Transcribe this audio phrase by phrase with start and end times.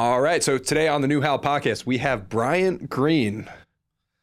[0.00, 0.42] All right.
[0.42, 3.50] So today on the New Hal podcast, we have Bryant Greene.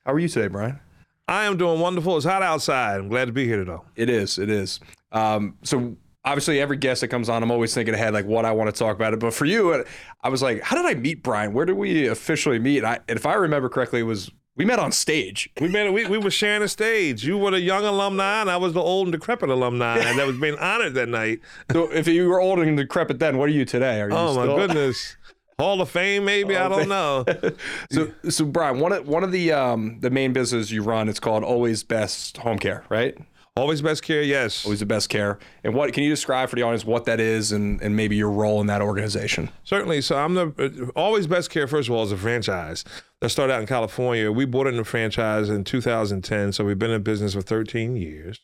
[0.07, 0.79] How are you today, Bryant?
[1.27, 2.17] I am doing wonderful.
[2.17, 2.99] It's hot outside.
[2.99, 3.77] I'm glad to be here today.
[3.95, 4.39] It is.
[4.39, 4.79] It is.
[5.11, 5.95] Um, so
[6.25, 8.79] obviously, every guest that comes on, I'm always thinking ahead, like what I want to
[8.79, 9.19] talk about it.
[9.19, 9.85] But for you,
[10.23, 11.53] I was like, how did I meet Bryant?
[11.53, 12.79] Where did we officially meet?
[12.79, 15.47] And, I, and if I remember correctly, it was we met on stage.
[15.61, 15.93] We met.
[15.93, 17.23] We, we were sharing a stage.
[17.23, 20.37] You were the young alumni, and I was the old and decrepit alumni that was
[20.37, 21.41] being honored that night.
[21.71, 24.01] So if you were old and decrepit then, what are you today?
[24.01, 24.47] Are you oh still?
[24.47, 25.17] my goodness.
[25.59, 27.25] Hall of Fame, maybe I don't know.
[27.91, 31.19] so, so Bryant, one of one of the um, the main businesses you run, it's
[31.19, 33.17] called Always Best Home Care, right?
[33.55, 34.65] Always best care, yes.
[34.65, 35.39] Always the best care.
[35.63, 38.29] And what can you describe for the audience what that is and, and maybe your
[38.29, 39.49] role in that organization?
[39.63, 40.01] Certainly.
[40.01, 41.67] So I'm the uh, Always Best Care.
[41.67, 42.85] First of all, is a franchise
[43.19, 44.31] that started out in California.
[44.31, 48.41] We bought in the franchise in 2010, so we've been in business for 13 years.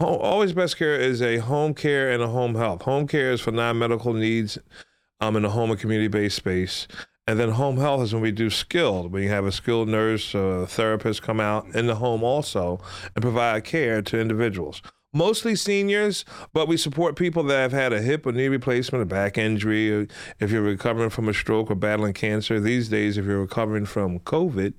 [0.00, 2.82] Always Best Care is a home care and a home health.
[2.82, 4.56] Home care is for non-medical needs
[5.20, 6.86] um, in a home and community-based space.
[7.26, 10.66] And then home health is when we do skilled, We have a skilled nurse or
[10.66, 12.80] therapist come out in the home also
[13.14, 14.80] and provide care to individuals.
[15.12, 19.06] Mostly seniors, but we support people that have had a hip or knee replacement, a
[19.06, 20.06] back injury, or
[20.38, 22.60] if you're recovering from a stroke or battling cancer.
[22.60, 24.74] These days, if you're recovering from COVID,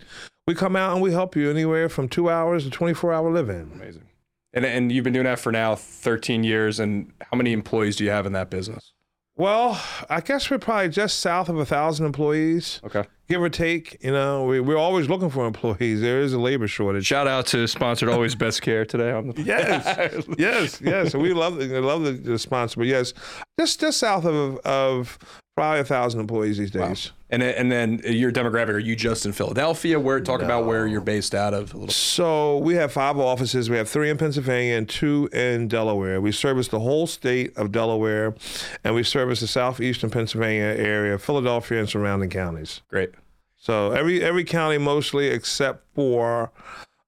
[0.48, 3.50] we come out and we help you anywhere from two hours to 24 hour live
[3.50, 3.72] in.
[3.74, 4.10] Amazing.
[4.54, 6.80] And, and you've been doing that for now 13 years.
[6.80, 8.94] And how many employees do you have in that business?
[9.40, 12.82] Well, I guess we're probably just south of a thousand employees.
[12.84, 13.06] Okay.
[13.30, 16.02] Give or take, you know, we, we're always looking for employees.
[16.02, 17.06] There is a labor shortage.
[17.06, 19.12] Shout out to sponsored Always Best Care today.
[19.14, 21.14] On the- yes, yes, yes.
[21.16, 23.14] We love the, love the, the sponsor, but yes,
[23.58, 25.18] just just south of of
[25.60, 27.12] probably a thousand employees these days.
[27.12, 27.16] Wow.
[27.32, 30.00] And and then your demographic, are you just in Philadelphia?
[30.00, 30.46] Where talk no.
[30.46, 31.92] about where you're based out of?
[31.92, 33.70] So we have five offices.
[33.70, 36.22] We have three in Pennsylvania and two in Delaware.
[36.22, 38.36] We service the whole state of Delaware,
[38.84, 42.82] and we service the southeastern Pennsylvania area, Philadelphia, and surrounding counties.
[42.88, 43.12] Great.
[43.58, 46.52] So every every county mostly except for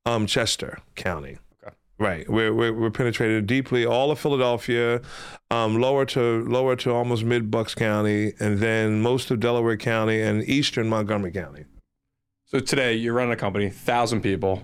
[0.06, 1.38] um, Chester County.
[2.02, 5.02] Right, we're, we're, we're penetrated deeply all of Philadelphia,
[5.52, 10.20] um, lower to lower to almost mid Bucks County, and then most of Delaware County
[10.20, 11.66] and eastern Montgomery County.
[12.46, 14.64] So today you're running a company, thousand people,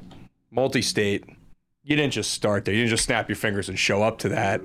[0.50, 1.25] multi-state.
[1.84, 2.74] You didn't just start there.
[2.74, 4.59] You didn't just snap your fingers and show up to that.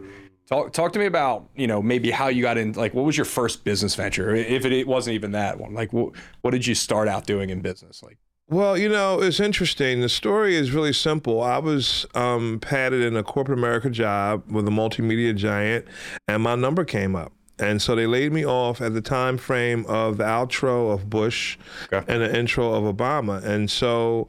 [0.49, 2.73] Talk talk to me about you know maybe how you got in.
[2.73, 4.35] Like, what was your first business venture?
[4.35, 7.51] If it, it wasn't even that one, like what what did you start out doing
[7.51, 8.03] in business?
[8.03, 8.17] Like.
[8.49, 10.01] Well, you know, it's interesting.
[10.01, 11.43] The story is really simple.
[11.43, 15.87] I was um, padded in a corporate America job with a multimedia giant,
[16.29, 17.33] and my number came up.
[17.59, 21.59] And so they laid me off at the time frame of the outro of Bush
[21.93, 22.05] okay.
[22.13, 23.43] and the intro of Obama.
[23.45, 24.27] And so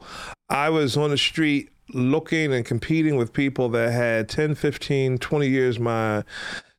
[0.48, 5.48] I was on the street looking and competing with people that had 10, 15, 20
[5.48, 6.22] years my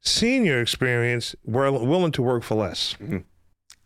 [0.05, 2.95] senior experience, were willing to work for less.
[3.01, 3.17] Mm-hmm.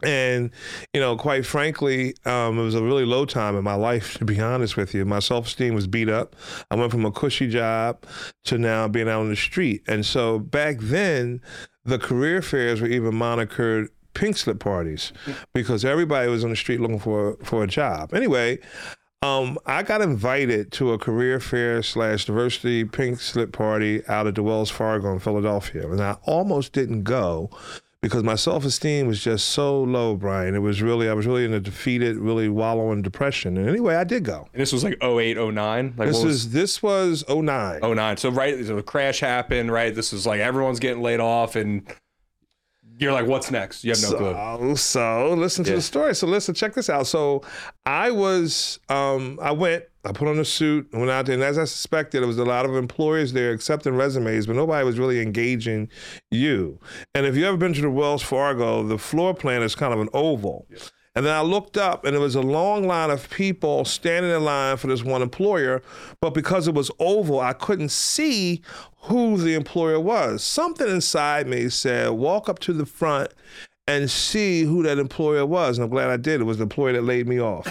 [0.03, 0.51] And,
[0.93, 4.25] you know, quite frankly, um, it was a really low time in my life, to
[4.25, 5.03] be honest with you.
[5.05, 6.35] My self esteem was beat up.
[6.71, 8.03] I went from a cushy job
[8.45, 9.83] to now being out on the street.
[9.87, 11.41] And so back then,
[11.83, 15.13] the career fairs were even monikered pink slip parties
[15.53, 18.13] because everybody was on the street looking for, for a job.
[18.13, 18.59] Anyway,
[19.21, 24.35] um, I got invited to a career fair slash diversity pink slip party out at
[24.35, 25.89] the Wells Fargo in Philadelphia.
[25.89, 27.49] And I almost didn't go
[28.01, 30.55] because my self esteem was just so low, Brian.
[30.55, 33.57] It was really, I was really in a defeated, really wallowing depression.
[33.57, 34.47] And anyway, I did go.
[34.53, 35.95] And this was like 08, 09?
[35.97, 37.81] Like this was, this was 09.
[37.81, 38.17] 09.
[38.17, 39.93] So, right, so the crash happened, right?
[39.93, 41.85] This is like everyone's getting laid off and
[42.97, 43.83] you're like, what's next?
[43.83, 44.17] You have no so,
[44.57, 44.75] clue.
[44.75, 45.75] So listen to yeah.
[45.77, 46.15] the story.
[46.15, 47.07] So listen, check this out.
[47.07, 47.43] So
[47.85, 51.57] I was, um, I went, I put on a suit, went out there, and as
[51.57, 55.21] I suspected, there was a lot of employers there accepting resumes, but nobody was really
[55.21, 55.89] engaging
[56.31, 56.79] you.
[57.13, 59.99] And if you ever been to the Wells Fargo, the floor plan is kind of
[59.99, 60.67] an oval.
[60.69, 60.79] Yeah.
[61.19, 64.45] And then I looked up and there was a long line of people standing in
[64.45, 65.81] line for this one employer,
[66.21, 68.61] but because it was oval, I couldn't see
[69.01, 70.45] who the employer was.
[70.45, 73.33] Something inside me said, walk up to the front
[73.85, 75.77] and see who that employer was.
[75.77, 76.39] And I'm glad I did.
[76.39, 77.67] It was the employer that laid me off.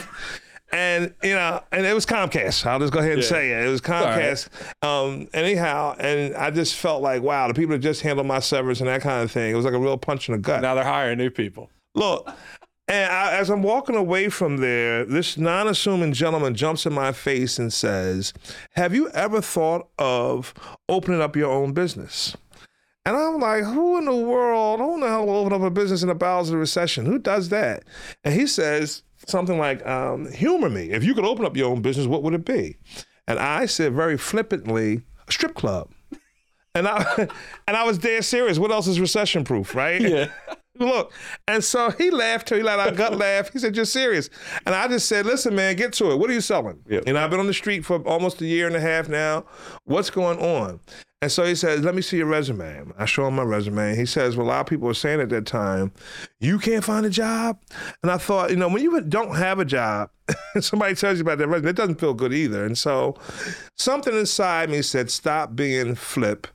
[0.71, 2.67] and you know, and it was Comcast.
[2.67, 3.29] I'll just go ahead and yeah.
[3.29, 3.67] say it.
[3.67, 4.51] It was Comcast.
[4.83, 5.07] Right.
[5.07, 8.81] Um, anyhow, and I just felt like, wow, the people that just handled my severance
[8.81, 9.51] and that kind of thing.
[9.51, 10.61] It was like a real punch in the gut.
[10.61, 11.71] Now they're hiring new people.
[11.95, 12.31] Look,
[12.89, 17.13] and I, as I'm walking away from there, this non assuming gentleman jumps in my
[17.13, 18.33] face and says,
[18.73, 20.55] Have you ever thought of
[20.89, 22.35] opening up your own business?
[23.05, 25.71] And I'm like, Who in the world, who in the hell will open up a
[25.71, 27.05] business in the bowels of the recession?
[27.05, 27.85] Who does that?
[28.25, 30.91] And he says something like, um, Humor me.
[30.91, 32.79] If you could open up your own business, what would it be?
[33.27, 35.91] And I said very flippantly, A strip club.
[36.75, 37.05] And I
[37.67, 38.59] and I was dead serious.
[38.59, 40.01] What else is recession proof, right?
[40.01, 40.29] Yeah.
[40.79, 41.13] Look,
[41.47, 42.57] and so he laughed too.
[42.57, 43.53] He let our gut laugh.
[43.53, 44.31] He said, "You're serious?"
[44.67, 46.17] And I just said, "Listen, man, get to it.
[46.17, 47.05] What are you selling?" Yep.
[47.07, 49.45] You know, I've been on the street for almost a year and a half now.
[49.85, 50.81] What's going on?
[51.21, 53.97] And so he says, "Let me see your resume." I show him my resume.
[53.97, 55.91] He says, "Well, a lot of people were saying at that time,
[56.39, 57.59] you can't find a job."
[58.03, 60.11] And I thought, you know, when you don't have a job,
[60.55, 62.65] and somebody tells you about that resume, it doesn't feel good either.
[62.65, 63.17] And so,
[63.77, 66.47] something inside me said, "Stop being flip."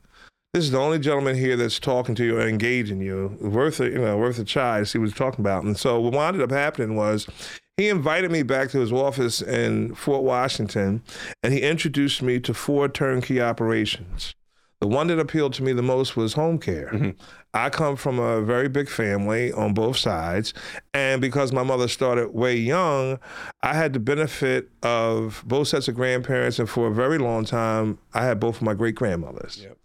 [0.54, 3.36] This is the only gentleman here that's talking to you and engaging you.
[3.42, 5.64] Worth a, you know, worth a try to see what he's talking about.
[5.64, 7.28] And so what wound up happening was
[7.76, 11.02] he invited me back to his office in Fort Washington
[11.42, 14.36] and he introduced me to four turnkey operations.
[14.80, 16.92] The one that appealed to me the most was home care.
[16.94, 17.20] Mm-hmm.
[17.56, 20.54] I come from a very big family on both sides.
[20.94, 23.18] And because my mother started way young,
[23.64, 26.60] I had the benefit of both sets of grandparents.
[26.60, 29.58] And for a very long time, I had both of my great grandmothers.
[29.60, 29.80] Yep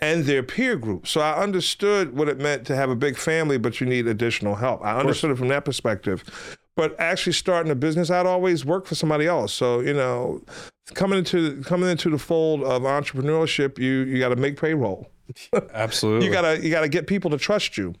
[0.00, 1.06] and their peer group.
[1.06, 4.56] So I understood what it meant to have a big family, but you need additional
[4.56, 4.84] help.
[4.84, 6.58] I understood it from that perspective.
[6.76, 9.54] But actually starting a business, I'd always work for somebody else.
[9.54, 10.42] So, you know,
[10.94, 15.08] coming into coming into the fold of entrepreneurship, you you gotta make payroll.
[15.72, 16.26] Absolutely.
[16.26, 17.94] you gotta you gotta get people to trust you.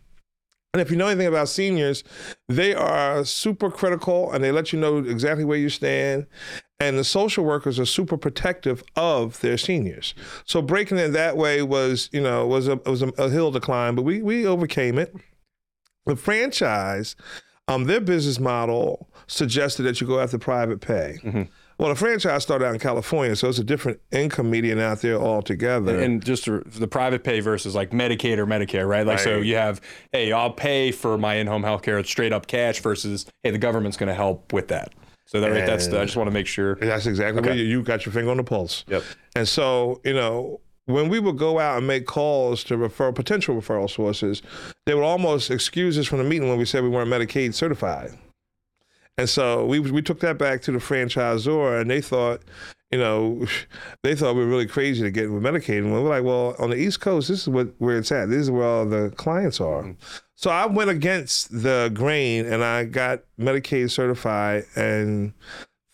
[0.74, 2.02] And if you know anything about seniors,
[2.48, 6.26] they are super critical and they let you know exactly where you stand.
[6.80, 10.14] And the social workers are super protective of their seniors.
[10.44, 13.60] So breaking it that way was, you know, was a was a, a hill to
[13.60, 15.14] climb, but we we overcame it.
[16.06, 17.14] The franchise,
[17.68, 21.20] um, their business model suggested that you go after private pay.
[21.22, 21.42] Mm-hmm.
[21.84, 25.20] Well, the franchise started out in California, so it's a different income median out there
[25.20, 26.00] altogether.
[26.00, 29.06] And just the private pay versus like Medicaid or Medicare, right?
[29.06, 29.22] Like, right.
[29.22, 33.26] so you have, hey, I'll pay for my in-home healthcare it's straight up cash versus,
[33.42, 34.94] hey, the government's going to help with that.
[35.26, 36.76] So that, right, that's the, I just want to make sure.
[36.76, 37.54] That's exactly okay.
[37.54, 38.86] you, you got your finger on the pulse.
[38.88, 39.02] Yep.
[39.36, 43.56] And so, you know, when we would go out and make calls to refer potential
[43.56, 44.40] referral sources,
[44.86, 48.16] they would almost excuse us from the meeting when we said we weren't Medicaid certified.
[49.16, 52.42] And so we we took that back to the franchisor, and they thought,
[52.90, 53.46] you know,
[54.02, 55.78] they thought we were really crazy to get with Medicaid.
[55.78, 58.28] And we are like, well, on the East Coast, this is what where it's at.
[58.28, 59.82] This is where all the clients are.
[59.82, 60.02] Mm-hmm.
[60.36, 64.64] So I went against the grain, and I got Medicaid certified.
[64.74, 65.32] And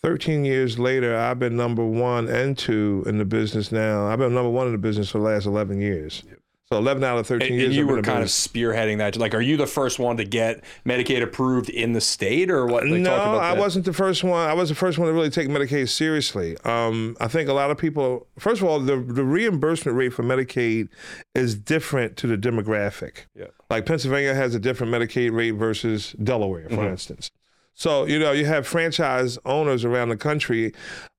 [0.01, 4.07] 13 years later, I've been number one and two in the business now.
[4.07, 6.23] I've been number one in the business for the last 11 years.
[6.27, 6.40] Yep.
[6.71, 7.65] So 11 out of 13 and, years.
[7.67, 9.17] And you were kind of spearheading that.
[9.17, 12.87] Like, are you the first one to get Medicaid approved in the state, or what?
[12.87, 14.49] Like, no, I wasn't the first one.
[14.49, 16.55] I was the first one to really take Medicaid seriously.
[16.63, 18.27] Um, I think a lot of people.
[18.39, 20.87] First of all, the the reimbursement rate for Medicaid
[21.35, 23.25] is different to the demographic.
[23.35, 23.47] Yeah.
[23.69, 26.87] Like Pennsylvania has a different Medicaid rate versus Delaware, for mm-hmm.
[26.87, 27.31] instance.
[27.73, 30.73] So you know you have franchise owners around the country,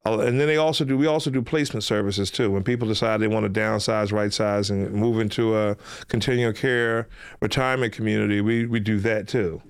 [0.05, 0.97] and then they also do.
[0.97, 2.51] We also do placement services too.
[2.51, 5.77] When people decide they want to downsize, right size, and move into a
[6.09, 7.09] continuing care
[7.41, 9.63] retirement community, we we do that too.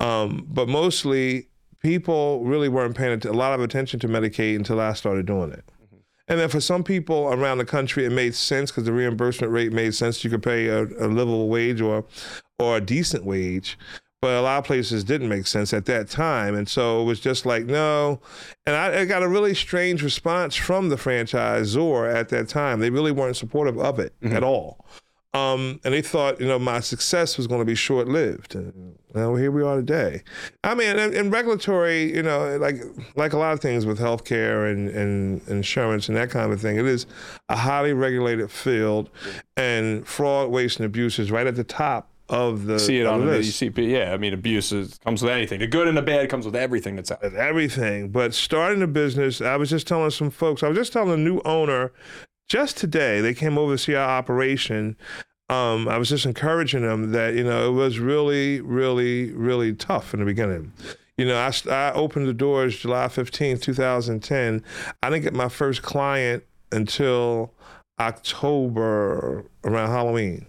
[0.00, 1.48] Um, but mostly,
[1.82, 5.64] people really weren't paying a lot of attention to Medicaid until I started doing it.
[5.84, 5.96] Mm-hmm.
[6.28, 9.72] And then for some people around the country, it made sense because the reimbursement rate
[9.72, 10.24] made sense.
[10.24, 12.04] You could pay a, a livable wage or
[12.58, 13.78] or a decent wage
[14.26, 16.56] but a lot of places didn't make sense at that time.
[16.56, 18.20] And so it was just like, no.
[18.66, 22.80] And I, I, got a really strange response from the franchisor at that time.
[22.80, 24.34] They really weren't supportive of it mm-hmm.
[24.34, 24.84] at all.
[25.32, 28.56] Um, and they thought, you know, my success was going to be short lived.
[28.56, 30.24] And well, here we are today.
[30.64, 32.82] I mean, in, in, regulatory, you know, like
[33.14, 36.78] like a lot of things with healthcare and, and insurance and that kind of thing,
[36.78, 37.06] it is
[37.48, 39.08] a highly regulated field,
[39.56, 43.24] and fraud, waste, and abuse is right at the top of the see it on
[43.24, 43.88] the UCP.
[43.88, 45.60] Yeah, I mean, abuse is, comes with anything.
[45.60, 47.22] The good and the bad comes with everything that's out.
[47.22, 48.10] With everything.
[48.10, 50.62] But starting a business, I was just telling some folks.
[50.62, 51.92] I was just telling a new owner
[52.48, 53.20] just today.
[53.20, 54.96] They came over to see our operation.
[55.48, 60.12] Um, I was just encouraging them that you know it was really, really, really tough
[60.12, 60.72] in the beginning.
[61.16, 64.62] You know, I, I opened the doors July 15th, 2010.
[65.02, 67.54] I didn't get my first client until
[67.98, 70.46] October around Halloween.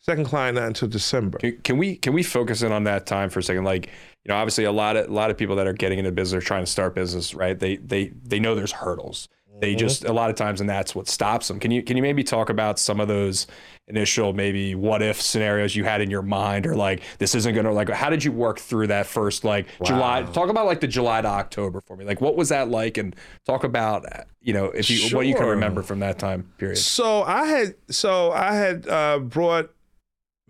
[0.00, 1.38] Second client not until December.
[1.38, 3.64] Can, can, we can we focus in on that time for a second?
[3.64, 3.86] Like,
[4.24, 6.44] you know, obviously a lot of a lot of people that are getting into business
[6.44, 7.58] trying to start business, right?
[7.58, 9.28] They they they know there's hurdles.
[9.60, 9.78] They mm-hmm.
[9.78, 11.58] just a lot of times, and that's what stops them.
[11.58, 13.46] Can you can you maybe talk about some of those
[13.88, 17.72] initial maybe what if scenarios you had in your mind, or like this isn't gonna
[17.72, 19.86] like how did you work through that first like wow.
[19.86, 20.22] July?
[20.32, 22.04] Talk about like the July to October for me.
[22.04, 24.06] Like what was that like, and talk about
[24.40, 25.18] you know if you sure.
[25.18, 26.76] what you can remember from that time period.
[26.78, 29.70] So I had so I had uh, brought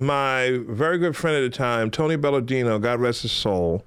[0.00, 3.85] my very good friend at the time, Tony Belladino, God rest his soul.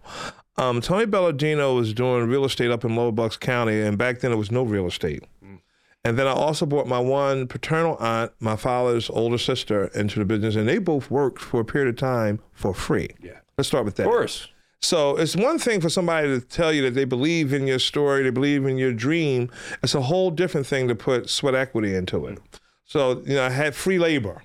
[0.57, 4.31] Um, Tony Belladino was doing real estate up in Lower Bucks County, and back then
[4.31, 5.23] it was no real estate.
[5.43, 5.59] Mm.
[6.03, 10.25] And then I also brought my one paternal aunt, my father's older sister, into the
[10.25, 13.09] business, and they both worked for a period of time for free.
[13.21, 13.39] Yeah.
[13.57, 14.03] Let's start with that.
[14.03, 14.47] Of course.
[14.81, 18.23] So it's one thing for somebody to tell you that they believe in your story,
[18.23, 19.51] they believe in your dream.
[19.83, 22.39] It's a whole different thing to put sweat equity into it.
[22.85, 24.41] So, you know, I had free labor.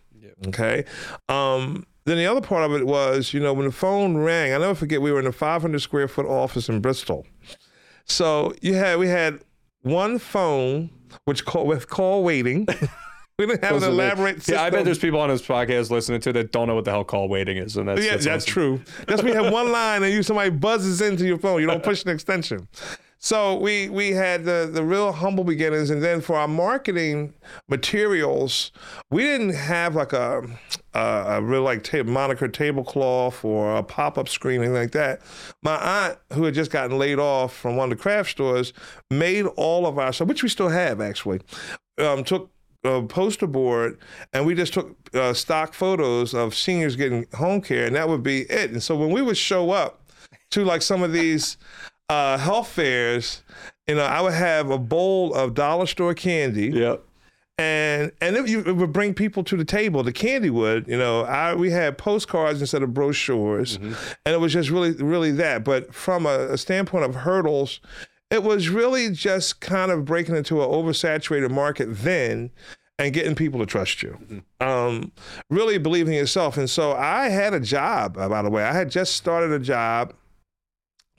[0.49, 0.85] Okay.
[1.29, 4.59] Um, then the other part of it was, you know, when the phone rang, I
[4.59, 7.27] never forget we were in a 500 square foot office in Bristol.
[8.05, 9.41] So you had we had
[9.83, 10.91] one phone,
[11.25, 12.67] which call with call waiting.
[13.39, 14.55] we didn't have an Those the- elaborate system.
[14.55, 16.93] Yeah, I bet there's people on this podcast listening to that don't know what the
[16.93, 18.53] hell call waiting is, and that's Yeah, that's, that's, awesome.
[18.53, 18.81] true.
[19.09, 21.61] That's when you have one line and you somebody buzzes into your phone.
[21.61, 22.69] You don't push an extension.
[23.27, 27.35] So we we had the the real humble beginnings, and then for our marketing
[27.69, 28.71] materials,
[29.11, 30.49] we didn't have like a
[30.95, 35.23] a, a real like moniker tablecloth or a pop up screen anything like that.
[35.61, 38.73] My aunt, who had just gotten laid off from one of the craft stores,
[39.11, 41.41] made all of our stuff, which we still have actually.
[41.99, 42.53] Um, took
[42.85, 43.99] a poster board
[44.33, 48.23] and we just took uh, stock photos of seniors getting home care and that would
[48.23, 50.03] be it and so when we would show up
[50.51, 51.57] to like some of these
[52.09, 53.43] uh, health fairs
[53.87, 57.03] you know i would have a bowl of dollar store candy Yep.
[57.59, 60.03] and and it, it would bring people to the table.
[60.03, 63.97] The candy would, you know, I we had postcards instead of brochures, and
[64.27, 65.65] it was just really really that.
[65.65, 67.81] But from a, a standpoint of hurdles,
[68.31, 72.51] it was really just kind of breaking into an oversaturated market then.
[72.99, 74.17] And getting people to trust you,
[74.59, 75.13] um,
[75.51, 76.57] really believing in yourself.
[76.57, 78.65] And so I had a job, by the way.
[78.65, 80.15] I had just started a job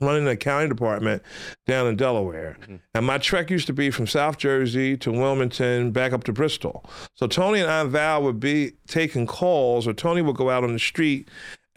[0.00, 1.22] running the accounting department
[1.66, 2.56] down in Delaware.
[2.62, 2.76] Mm-hmm.
[2.94, 6.88] And my trek used to be from South Jersey to Wilmington back up to Bristol.
[7.14, 10.72] So Tony and Aunt Val would be taking calls, or Tony would go out on
[10.72, 11.28] the street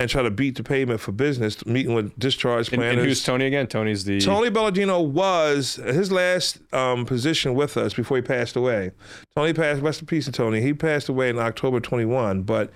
[0.01, 2.97] and try to beat the pavement for business, meeting with discharge And, planners.
[2.97, 3.67] and who's Tony again?
[3.67, 8.91] Tony's the Tony Belladino was his last um, position with us before he passed away.
[9.35, 10.59] Tony passed, rest in peace to Tony.
[10.59, 12.71] He passed away in October 21, but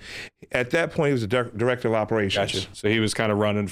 [0.52, 2.52] at that point, he was the dir- director of operations.
[2.52, 2.68] Gotcha.
[2.72, 3.70] So he was kind of running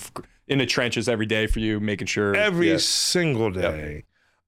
[0.49, 2.79] in the trenches every day for you, making sure every Yeah.
[2.79, 4.03] single day.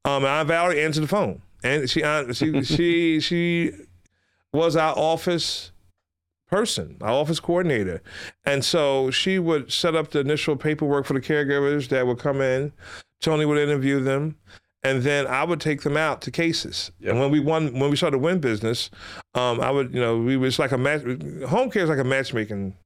[0.04, 3.72] Um, and Aunt Valerie answered the phone, and she she she she
[4.52, 5.70] was our office
[6.48, 8.02] person, our office coordinator,
[8.44, 12.40] and so she would set up the initial paperwork for the caregivers that would come
[12.40, 12.72] in.
[13.20, 14.36] Tony would interview them.
[14.82, 16.92] And then I would take them out to cases.
[17.04, 18.88] And when we won, when we started to win business,
[19.34, 21.02] um, I would, you know, we was like a match.
[21.48, 22.76] Home care is like a matchmaking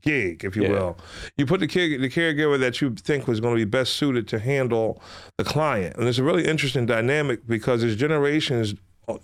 [0.00, 0.70] gig, if you Yeah.
[0.70, 0.98] will.
[1.36, 4.26] You put the care, the caregiver that you think was going to be best suited
[4.28, 5.02] to handle
[5.36, 8.74] the client, and it's a really interesting dynamic because there's generations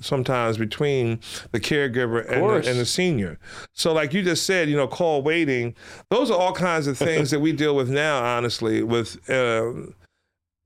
[0.01, 1.21] sometimes between
[1.53, 3.39] the caregiver and the, and the senior.
[3.73, 5.75] So, like you just said, you know, call waiting.
[6.11, 8.23] Those are all kinds of things that we deal with now.
[8.25, 9.29] Honestly, with.
[9.29, 9.73] Uh,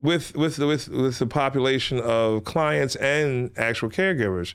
[0.01, 4.53] with with the, with with the population of clients and actual caregivers.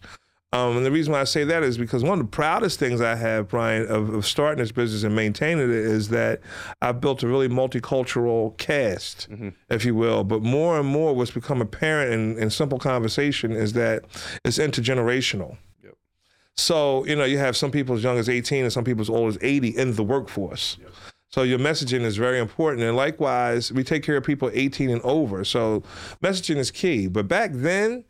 [0.52, 3.02] Um, and the reason why I say that is because one of the proudest things
[3.02, 6.40] I have, Brian, of, of starting this business and maintaining it is that
[6.80, 9.28] I've built a really multicultural cast,
[9.68, 10.24] if you will.
[10.24, 14.04] But more and more, what's become apparent in, in simple conversation is that
[14.42, 15.58] it's intergenerational.
[15.84, 15.96] Yep.
[16.56, 19.10] So, you know, you have some people as young as 18 and some people as
[19.10, 20.78] old as 80 in the workforce.
[20.80, 20.90] Yep.
[21.30, 22.82] So your messaging is very important.
[22.84, 25.44] And likewise, we take care of people 18 and over.
[25.44, 25.82] So
[26.22, 27.06] messaging is key.
[27.06, 28.04] But back then,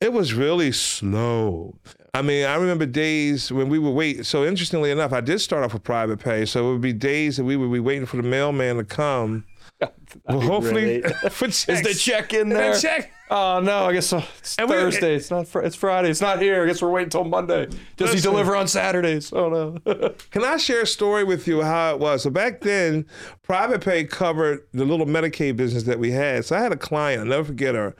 [0.00, 1.78] it was really slow.
[2.12, 4.24] I mean, I remember days when we would wait.
[4.26, 6.44] So interestingly enough, I did start off with private pay.
[6.44, 9.44] So it would be days that we would be waiting for the mailman to come.
[10.28, 11.68] Well, hopefully, for checks.
[11.68, 12.78] Is the check in there?
[12.78, 13.10] check.
[13.30, 15.16] Oh no, I guess it's And we- Thursday.
[15.16, 15.48] it's not.
[15.48, 16.08] Fr- it's Friday.
[16.10, 16.62] It's not here.
[16.62, 17.66] I guess we're waiting till Monday.
[17.96, 19.32] Does he deliver on Saturdays?
[19.32, 19.48] Oh
[19.84, 20.10] no.
[20.30, 22.22] Can I share a story with you how it was?
[22.22, 23.06] So back then,
[23.42, 26.44] private pay covered the little Medicaid business that we had.
[26.44, 27.96] So I had a client, I'll never forget her.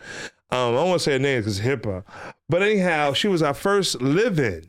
[0.55, 2.05] Um, I don't want to say her name because HIPAA.
[2.49, 4.65] But anyhow, she was our first live-in.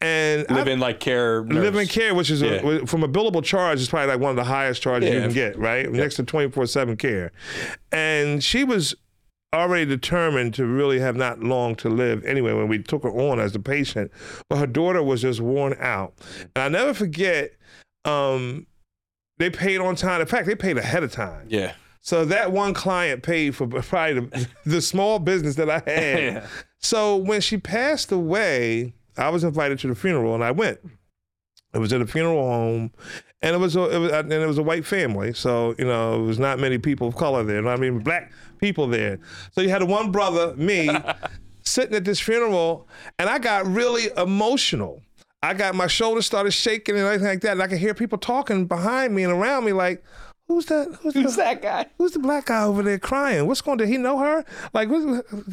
[0.00, 1.42] And Live in like care.
[1.44, 1.56] Nurse.
[1.64, 2.50] Live in care, which is Yeah.
[2.64, 5.32] a, from a billable charge, is probably like one of the highest charges you can
[5.32, 5.90] get, right?
[5.90, 7.32] Next to 24 7 care.
[7.90, 8.94] And she was
[9.52, 13.40] already determined to really have not long to live anyway when we took her on
[13.40, 14.12] as a patient.
[14.48, 16.14] But her daughter was just worn out.
[16.54, 17.52] And I never forget,
[18.04, 18.66] um,
[19.38, 20.20] they paid on time.
[20.20, 21.46] In fact, they paid ahead of time.
[21.48, 21.72] Yeah.
[22.08, 26.22] So that one client paid for probably the, the small business that I had.
[26.22, 26.46] Yeah.
[26.78, 30.78] So when she passed away, I was invited to the funeral and I went.
[31.74, 32.92] It was at a funeral home,
[33.42, 35.34] and it was a, it was and it was a white family.
[35.34, 37.60] So you know, it was not many people of color there.
[37.60, 39.18] Not even black people there.
[39.52, 40.88] So you had one brother, me,
[41.62, 42.88] sitting at this funeral,
[43.18, 45.02] and I got really emotional.
[45.42, 48.16] I got my shoulders started shaking and everything like that, and I could hear people
[48.16, 50.02] talking behind me and around me, like,
[50.48, 50.88] who's that?
[51.02, 51.86] Who's, Who's the, that guy?
[51.98, 53.46] Who's the black guy over there crying?
[53.46, 53.78] What's going?
[53.78, 54.44] Did he know her?
[54.72, 55.00] Like, what,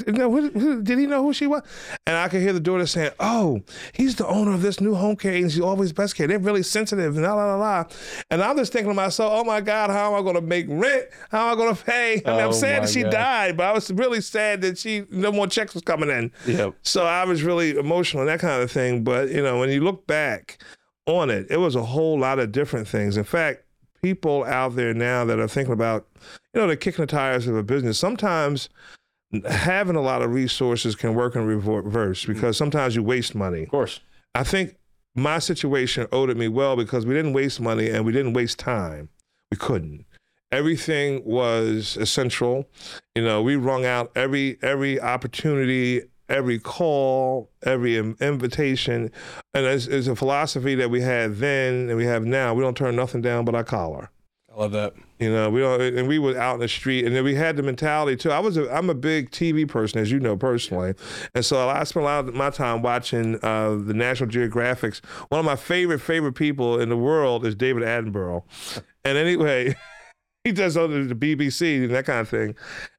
[0.07, 1.61] you know, who, who, did he know who she was?
[2.07, 3.61] And I could hear the daughter saying, "Oh,
[3.93, 6.27] he's the owner of this new home care agency, Always Best Care.
[6.27, 7.85] They're really sensitive." And la la la la.
[8.31, 10.65] And I'm just thinking to myself, "Oh my God, how am I going to make
[10.69, 11.05] rent?
[11.29, 13.11] How am I going to pay?" I mean, Oh I'm sad that she God.
[13.11, 16.31] died, but I was really sad that she no more checks was coming in.
[16.47, 16.75] Yep.
[16.83, 19.03] So I was really emotional and that kind of thing.
[19.03, 20.63] But you know, when you look back
[21.05, 23.17] on it, it was a whole lot of different things.
[23.17, 23.64] In fact,
[24.05, 26.05] people out there now that are thinking about,
[26.53, 27.97] you know, they're kicking the tires of a business.
[27.97, 28.69] Sometimes
[29.49, 32.33] having a lot of resources can work in reverse mm-hmm.
[32.33, 33.63] because sometimes you waste money.
[33.63, 34.01] Of course.
[34.35, 34.75] I think
[35.15, 38.59] my situation owed it me well because we didn't waste money and we didn't waste
[38.59, 39.09] time.
[39.49, 40.05] We couldn't.
[40.51, 42.69] Everything was essential.
[43.15, 49.11] You know, we wrung out every every opportunity, every call, every invitation,
[49.53, 52.53] and it's, it's a philosophy that we had then and we have now.
[52.53, 54.09] We don't turn nothing down but our collar.
[54.55, 54.93] I love that.
[55.19, 57.57] You know, we don't, and we were out in the street, and then we had
[57.57, 58.31] the mentality too.
[58.31, 60.93] I was, a, I'm a big TV person, as you know personally,
[61.33, 65.03] and so I spent a lot of my time watching uh, the National Geographics.
[65.29, 68.43] One of my favorite, favorite people in the world is David Attenborough,
[69.03, 69.75] and anyway,
[70.45, 72.55] he does all the BBC and that kind of thing.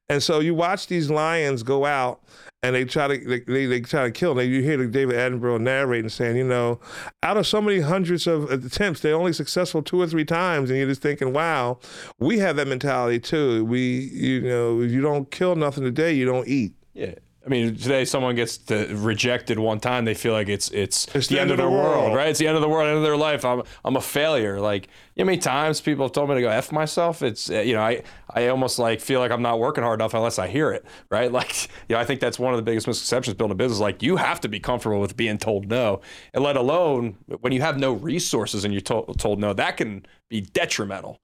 [0.09, 2.21] And so you watch these lions go out
[2.61, 4.35] and they try to they, they, they try to kill.
[4.35, 4.49] them.
[4.49, 6.79] you hear David Attenborough narrating saying, you know,
[7.23, 10.77] out of so many hundreds of attempts, they're only successful two or three times, and
[10.77, 11.79] you're just thinking, wow,
[12.19, 13.63] we have that mentality too.
[13.65, 16.73] We, you know, if you don't kill nothing today, you don't eat.
[16.93, 17.15] Yeah.
[17.47, 21.27] I mean, today someone gets to, rejected one time, they feel like it's it's, It's
[21.27, 22.13] the, end, of their world.
[22.13, 22.27] right?
[22.27, 23.45] It's the end of the world, end of their life.
[23.45, 24.59] I'm I'm a failure.
[24.59, 27.21] Like, you know, how many times people have told me to go f myself?
[27.23, 30.13] It's uh, you know, I I almost like feel like I'm not working hard enough
[30.13, 31.31] unless I hear it, right?
[31.37, 33.79] Like, you know, I think that's one of the biggest misconceptions building a business.
[33.79, 36.01] Like, you have to be comfortable with being told no,
[36.33, 40.05] and let alone when you have no resources and you're told told no, that can
[40.27, 41.21] be detrimental.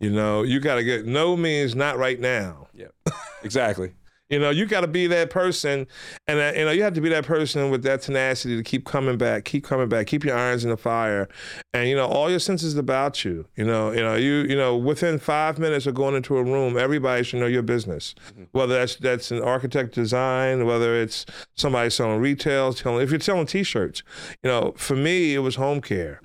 [0.00, 2.66] You know, you got to get no means not right now.
[2.74, 2.88] Yeah,
[3.44, 3.92] exactly.
[4.30, 5.86] You know, you got to be that person,
[6.26, 8.86] and uh, you know, you have to be that person with that tenacity to keep
[8.86, 11.28] coming back, keep coming back, keep your irons in the fire,
[11.74, 13.46] and you know, all your senses about you.
[13.54, 16.78] You know, you know, you you know, within five minutes of going into a room,
[16.78, 18.14] everybody should know your business.
[18.52, 23.46] Whether that's that's an architect design, whether it's somebody selling retail, selling if you're selling
[23.46, 24.02] T-shirts.
[24.42, 26.20] You know, for me, it was home care.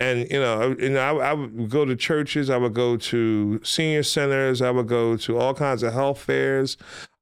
[0.00, 4.02] And you know, know, I, I would go to churches, I would go to senior
[4.02, 6.76] centers, I would go to all kinds of health fairs.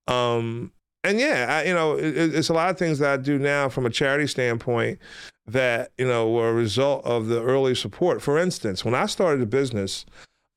[0.08, 0.72] Um,
[1.04, 3.38] and yeah, I, you know, it, it- it's a lot of things that I do
[3.38, 4.98] now from a charity standpoint
[5.46, 8.22] that you know were a result of the early support.
[8.22, 10.06] For instance, when I started a business,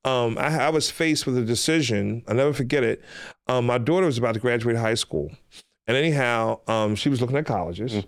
[0.04, 2.22] um, I, I was faced with a decision.
[2.28, 3.02] I'll never forget it.
[3.48, 5.32] Um, my daughter was about to graduate high school,
[5.88, 8.04] and anyhow, um, she was looking at colleges.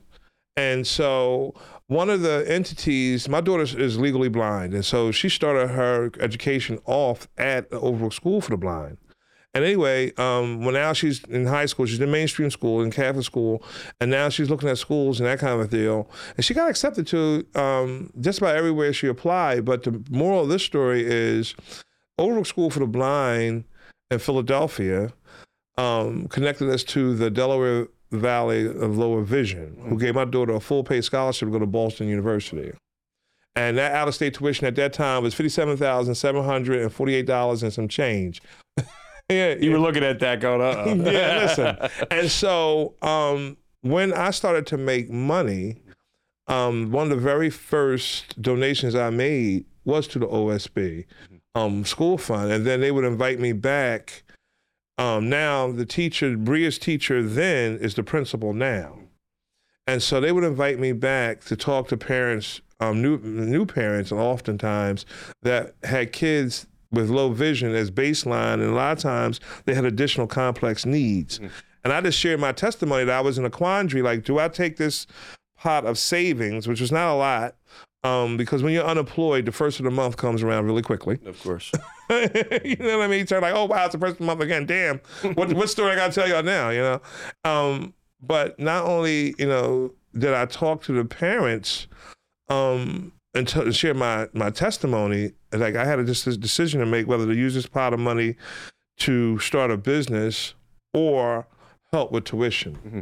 [0.57, 1.55] And so
[1.87, 6.79] one of the entities, my daughter is legally blind, and so she started her education
[6.85, 8.99] off at the Overbrook School for the Blind.
[9.59, 11.85] And anyway, um, well, now she's in high school.
[11.85, 13.61] She's in mainstream school, in Catholic school,
[14.01, 16.09] and now she's looking at schools and that kind of a deal.
[16.37, 19.65] And she got accepted to um, just about everywhere she applied.
[19.65, 21.57] But the moral of this story is
[22.21, 23.65] Overbrook School for the Blind
[24.13, 25.13] in Philadelphia
[25.77, 30.61] um, connected us to the Delaware Valley of Lower Vision, who gave my daughter a
[30.61, 32.71] full paid scholarship to go to Boston University.
[33.57, 38.41] And that out of state tuition at that time was $57,748 and some change.
[39.29, 42.07] Yeah, You were looking at that going, uh yeah, listen.
[42.11, 45.83] And so um, when I started to make money,
[46.47, 51.05] um, one of the very first donations I made was to the OSB
[51.55, 52.51] um, school fund.
[52.53, 54.23] And then they would invite me back.
[54.97, 58.99] Um, now, the teacher, Bria's teacher then is the principal now.
[59.87, 64.13] And so they would invite me back to talk to parents, um, new new parents,
[64.13, 65.07] oftentimes
[65.43, 69.85] that had kids with low vision as baseline, and a lot of times they had
[69.85, 71.41] additional complex needs.
[71.85, 74.49] And I just shared my testimony that I was in a quandary: like, do I
[74.49, 75.07] take this
[75.57, 77.57] pot of savings, which was not a lot,
[78.05, 81.19] um, because when you're unemployed, the first of the month comes around really quickly.
[81.27, 81.73] Of course.
[82.11, 83.27] you know what I mean?
[83.27, 84.67] So like, oh wow, it's the first of the month again.
[84.67, 85.01] Damn,
[85.35, 86.71] what what story I gotta tell y'all now?
[86.71, 87.03] You know,
[87.45, 91.89] um, but not only you know did I talk to the parents,
[92.49, 95.33] um, and t- share my my testimony.
[95.53, 98.01] Like I had a just this decision to make whether to use this pot of
[98.01, 98.37] money
[98.99, 100.55] to start a business
[100.93, 101.47] or
[101.93, 102.75] help with tuition.
[102.77, 103.01] Mm-hmm.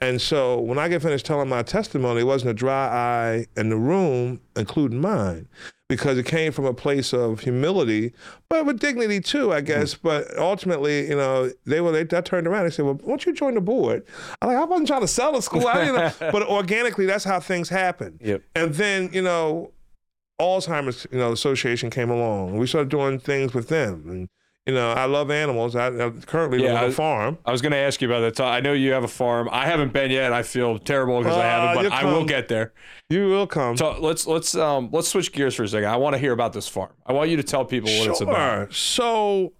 [0.00, 3.68] And so when I get finished telling my testimony, it wasn't a dry eye in
[3.68, 5.48] the room, including mine,
[5.88, 8.12] because it came from a place of humility,
[8.48, 9.66] but with dignity too, I mm.
[9.66, 9.94] guess.
[9.94, 13.26] But ultimately, you know, they were they, I turned around and said, "Well, why don't
[13.26, 14.04] you join the board?"
[14.40, 16.12] I'm like, "I wasn't trying to sell the school, I didn't know.
[16.32, 18.20] but organically, that's how things happen.
[18.22, 18.42] Yep.
[18.54, 19.72] And then, you know,
[20.40, 22.56] Alzheimer's you know Association came along.
[22.56, 24.28] We started doing things with them, and
[24.68, 25.74] you know I love animals.
[25.74, 27.38] I, I currently Yeah, live on I- a farm.
[27.44, 28.36] I was going to ask you about that.
[28.36, 29.48] So I know you have a farm.
[29.50, 30.32] I haven't been yet.
[30.32, 32.72] I feel terrible because I Uh, haven't, but I will get there.
[33.10, 33.76] You will come.
[33.76, 35.88] So let's let's um let's switch gears for a second.
[35.88, 36.90] I want to hear about this farm.
[37.06, 38.72] I want you to tell people what it's about.
[38.72, 38.72] Sure.
[38.72, 39.52] So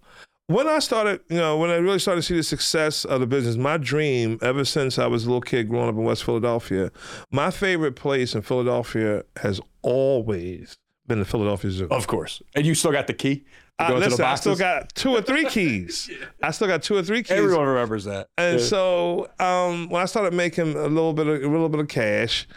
[0.47, 3.27] when I started, you know, when I really started to see the success of the
[3.27, 6.91] business, my dream ever since I was a little kid growing up in West Philadelphia,
[7.31, 10.75] my favorite place in Philadelphia has always
[11.09, 11.87] been the Philadelphia Zoo.
[11.91, 12.41] Of course.
[12.55, 13.35] And you still got the key?
[13.79, 16.09] to Uh, go into the listen, I still got two or three keys.
[16.43, 17.31] I still got two or three keys.
[17.37, 18.27] Everyone remembers that.
[18.37, 18.65] And Yeah.
[18.65, 22.47] so um, when I started making a little bit of a little bit of cash,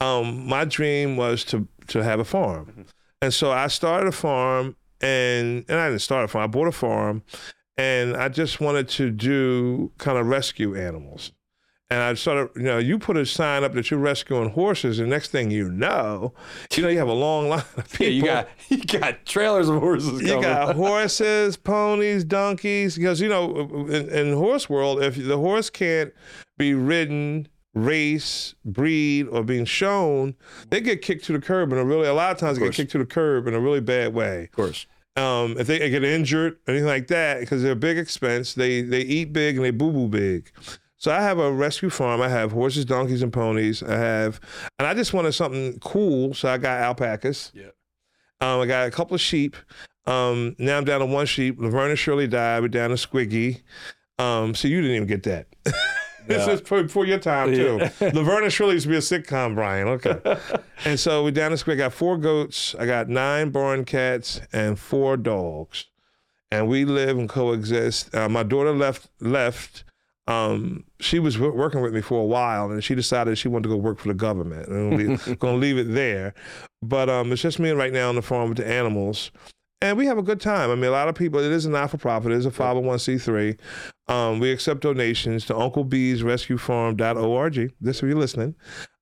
[0.00, 2.66] um, my dream was to to have a farm.
[2.66, 2.82] Mm-hmm.
[3.22, 6.68] And so I started a farm and and I didn't start a farm, I bought
[6.68, 7.22] a farm
[7.76, 11.32] and I just wanted to do kind of rescue animals.
[11.92, 15.10] And I started, you know, you put a sign up that you're rescuing horses, and
[15.10, 16.32] next thing you know,
[16.72, 18.06] you know, you have a long line of people.
[18.06, 20.42] Yeah, you got you got trailers of horses You coming.
[20.42, 22.96] got horses, ponies, donkeys.
[22.96, 26.12] Because you know, in, in horse world, if the horse can't
[26.58, 30.36] be ridden, race, breed, or being shown,
[30.68, 31.72] they get kicked to the curb.
[31.72, 33.60] And a really, a lot of times, they get kicked to the curb in a
[33.60, 34.44] really bad way.
[34.44, 34.86] of course.
[35.16, 39.00] Um, if they get injured, anything like that, because they're a big expense, they they
[39.00, 40.52] eat big and they boo boo big.
[41.00, 42.20] So I have a rescue farm.
[42.20, 43.82] I have horses, donkeys, and ponies.
[43.82, 44.38] I have,
[44.78, 47.50] and I just wanted something cool, so I got alpacas.
[47.54, 47.70] Yeah.
[48.42, 49.56] Um, I got a couple of sheep.
[50.04, 51.58] Um, now I'm down to one sheep.
[51.58, 52.60] Laverne and Shirley died.
[52.60, 53.62] We're down to Squiggy.
[54.18, 55.46] Um, so you didn't even get that.
[56.26, 57.78] this is for, for your time too.
[58.00, 58.10] Yeah.
[58.12, 59.88] Laverne and Shirley used to be a sitcom, Brian.
[59.88, 60.38] Okay.
[60.84, 61.72] and so we're down to Squiggy.
[61.72, 62.74] I got four goats.
[62.78, 65.86] I got nine barn cats and four dogs.
[66.50, 68.14] And we live and coexist.
[68.14, 69.84] Uh, my daughter left left.
[70.30, 73.64] Um, she was w- working with me for a while, and she decided she wanted
[73.64, 74.68] to go work for the government.
[74.68, 76.34] And we're going to leave it there.
[76.82, 79.32] But um, it's just me right now on the farm with the animals.
[79.82, 80.70] And we have a good time.
[80.70, 82.50] I mean, a lot of people, it is a not for profit, it is a
[82.50, 83.58] 501c3.
[84.08, 87.72] Um, we accept donations to Uncle B's Rescue UncleBeesRescueFarm.org.
[87.80, 88.54] This if you're listening.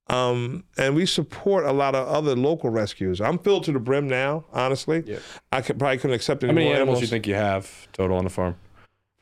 [0.09, 3.21] Um, and we support a lot of other local rescues.
[3.21, 5.03] I'm filled to the brim now, honestly.
[5.05, 5.19] Yeah.
[5.53, 7.01] I could, probably couldn't accept any How many more animals animals.
[7.01, 8.57] do you think you have total on the farm?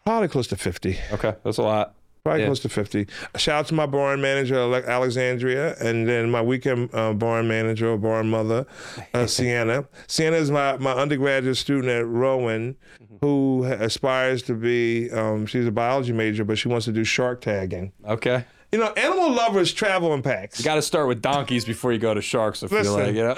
[0.04, 0.96] Probably close to 50.
[1.14, 1.95] Okay, that's a lot.
[2.26, 2.46] Probably Yeah.
[2.48, 3.06] close to 50.
[3.36, 7.98] Shout out to my barn manager, Alexandria, and then my weekend uh, barn manager or
[7.98, 8.66] barn mother,
[9.14, 9.86] uh, Sienna.
[10.08, 12.74] Sienna is my, my undergraduate student at Rowan
[13.20, 17.42] who aspires to be, um, she's a biology major, but she wants to do shark
[17.42, 17.92] tagging.
[18.04, 18.44] Okay.
[18.72, 20.58] You know, animal lovers travel in packs.
[20.58, 22.60] You got to start with donkeys before you go to sharks.
[22.64, 22.94] I feel Listen.
[22.94, 23.36] like, you know?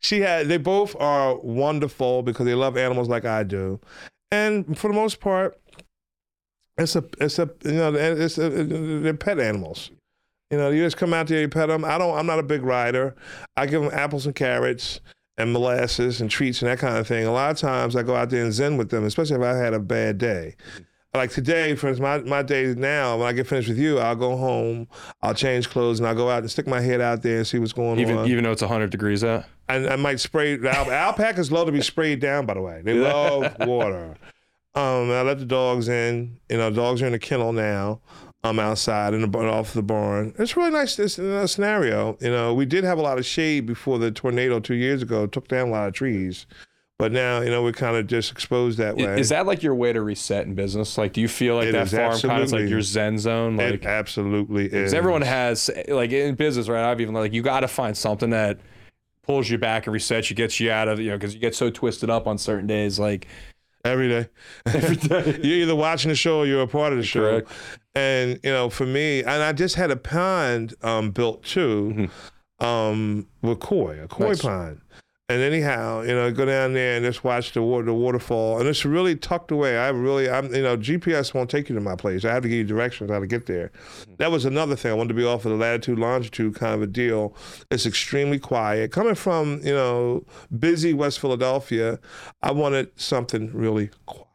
[0.00, 3.78] she had they both are wonderful because they love animals like I do,
[4.30, 5.60] and for the most part,
[6.78, 9.90] it's a it's a you know it's a, they're pet animals.
[10.50, 11.84] You know, you just come out there, you pet them.
[11.84, 12.16] I don't.
[12.16, 13.16] I'm not a big rider.
[13.56, 15.00] I give them apples and carrots
[15.36, 17.26] and molasses and treats and that kind of thing.
[17.26, 19.56] A lot of times, I go out there and zen with them, especially if I
[19.56, 20.54] had a bad day.
[21.12, 24.16] Like today, for instance, my, my day now, when I get finished with you, I'll
[24.16, 24.88] go home,
[25.22, 27.60] I'll change clothes, and I'll go out and stick my head out there and see
[27.60, 28.28] what's going Even on.
[28.28, 29.44] even though it's 100 degrees out.
[29.68, 30.58] I, I might spray.
[30.58, 32.46] Al- alpacas love to be sprayed down.
[32.46, 34.16] By the way, they love water.
[34.76, 36.38] Um, I let the dogs in.
[36.50, 38.00] You know, dogs are in the kennel now.
[38.42, 40.34] I'm outside in the bar- off the barn.
[40.38, 42.18] It's really nice this uh, scenario.
[42.20, 45.26] You know, we did have a lot of shade before the tornado two years ago.
[45.26, 46.44] Took down a lot of trees,
[46.98, 49.18] but now you know we're kind of just exposed that way.
[49.18, 50.98] Is that like your way to reset in business?
[50.98, 53.58] Like, do you feel like It that farm kind of like your zen zone?
[53.58, 54.72] it Like, absolutely is.
[54.72, 56.84] because everyone has, like in business, right?
[56.84, 58.58] I've even like, you got to find something that
[59.22, 61.54] pulls you back and resets you, gets you out of, you know, because you get
[61.54, 62.98] so twisted up on certain days.
[62.98, 63.26] Like,
[63.84, 64.28] every day.
[64.66, 65.40] every day.
[65.42, 67.20] you're either watching the show or you're a part of the show.
[67.40, 67.50] Correct.
[67.94, 72.08] And you know, for me, and I just had a pond um, built too,
[72.60, 74.42] um, with koi, a koi Nice.
[74.42, 74.80] pond.
[75.30, 78.68] And anyhow, you know, go down there and just watch the water, the waterfall, and
[78.68, 79.78] it's really tucked away.
[79.78, 82.26] I really, I'm, you know, GPS won't take you to my place.
[82.26, 83.72] I have to give you directions how to get there.
[84.18, 84.90] That was another thing.
[84.90, 87.34] I wanted to be off of the latitude, longitude kind of a deal.
[87.70, 88.92] It's extremely quiet.
[88.92, 90.26] Coming from, you know,
[90.58, 91.98] busy West Philadelphia,
[92.42, 94.28] I wanted something really quiet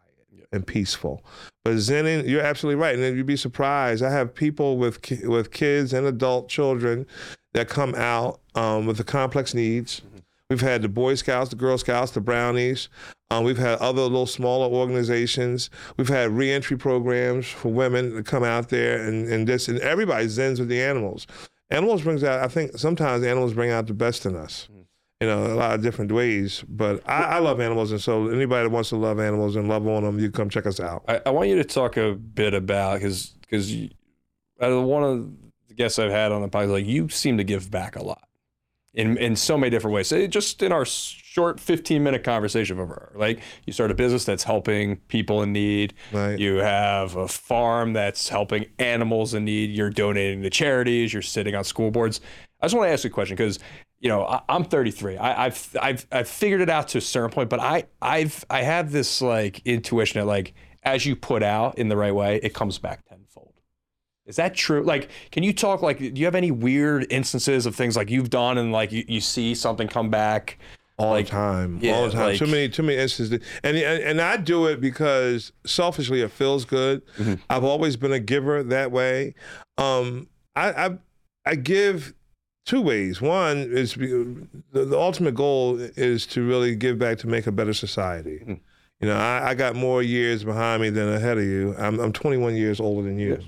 [0.52, 1.24] and peaceful.
[1.64, 4.04] But zenning, you're absolutely right, and then you'd be surprised.
[4.04, 7.06] I have people with ki- with kids and adult children
[7.54, 10.02] that come out um, with the complex needs.
[10.50, 12.90] We've had the Boy Scouts, the Girl Scouts, the Brownies.
[13.30, 15.70] Um, we've had other little smaller organizations.
[15.96, 20.26] We've had reentry programs for women to come out there and, and this, and everybody
[20.26, 21.28] zens with the animals.
[21.70, 24.68] Animals brings out, I think sometimes animals bring out the best in us.
[25.22, 26.64] You know, a lot of different ways.
[26.68, 29.86] But I, I love animals, and so anybody that wants to love animals and love
[29.86, 31.04] on them, you come check us out.
[31.08, 33.72] I, I want you to talk a bit about because because
[34.62, 35.30] out of one of
[35.68, 38.29] the guests I've had on the podcast, like you seem to give back a lot.
[38.94, 40.08] In in so many different ways.
[40.08, 44.44] So just in our short 15 minute conversation over, like you start a business that's
[44.44, 45.94] helping people in need.
[46.12, 46.40] Right.
[46.40, 49.70] You have a farm that's helping animals in need.
[49.72, 51.14] You're donating to charities.
[51.14, 52.20] You're sitting on school boards.
[52.62, 53.60] I just want to ask you a question because
[54.00, 55.18] you know I, I'm 33.
[55.18, 58.64] I, I've I've I've figured it out to a certain point, but I I've I
[58.64, 62.54] have this like intuition that like as you put out in the right way, it
[62.54, 63.49] comes back tenfold.
[64.30, 64.84] Is that true?
[64.84, 68.30] Like, can you talk like, do you have any weird instances of things like you've
[68.30, 70.58] done and like you, you see something come back?
[70.98, 72.22] all Like, the time, yeah, all the time.
[72.28, 76.30] like- too many, too many instances, and and, and I do it because selfishly it
[76.32, 77.02] feels good.
[77.18, 77.36] Mm-hmm.
[77.50, 79.34] I've always been a giver that way.
[79.78, 80.98] Um, I, I
[81.46, 82.14] I give
[82.66, 83.22] two ways.
[83.22, 87.74] One is the, the ultimate goal is to really give back to make a better
[87.74, 88.40] society.
[88.42, 88.54] Mm-hmm.
[89.02, 91.74] You know, I, I got more years behind me than ahead of you.
[91.80, 93.40] I'm, I'm 21 years older than you,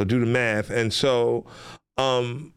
[0.00, 0.70] so do the math.
[0.70, 1.44] And so,
[1.98, 2.54] um,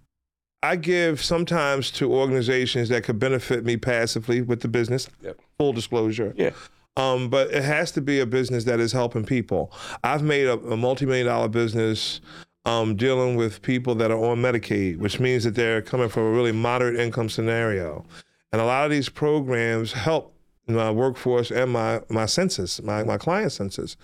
[0.64, 5.10] I give sometimes to organizations that could benefit me passively with the business.
[5.22, 5.42] Yep.
[5.58, 6.34] Full disclosure.
[6.38, 6.52] Yeah.
[6.96, 9.74] Um, but it has to be a business that is helping people.
[10.06, 12.22] I've made a, a multi-million dollar business
[12.64, 16.32] um, dealing with people that are on Medicaid, which means that they're coming from a
[16.32, 18.06] really moderate income scenario.
[18.54, 20.34] And a lot of these programs help
[20.68, 23.98] my workforce and my my census, my, my client census.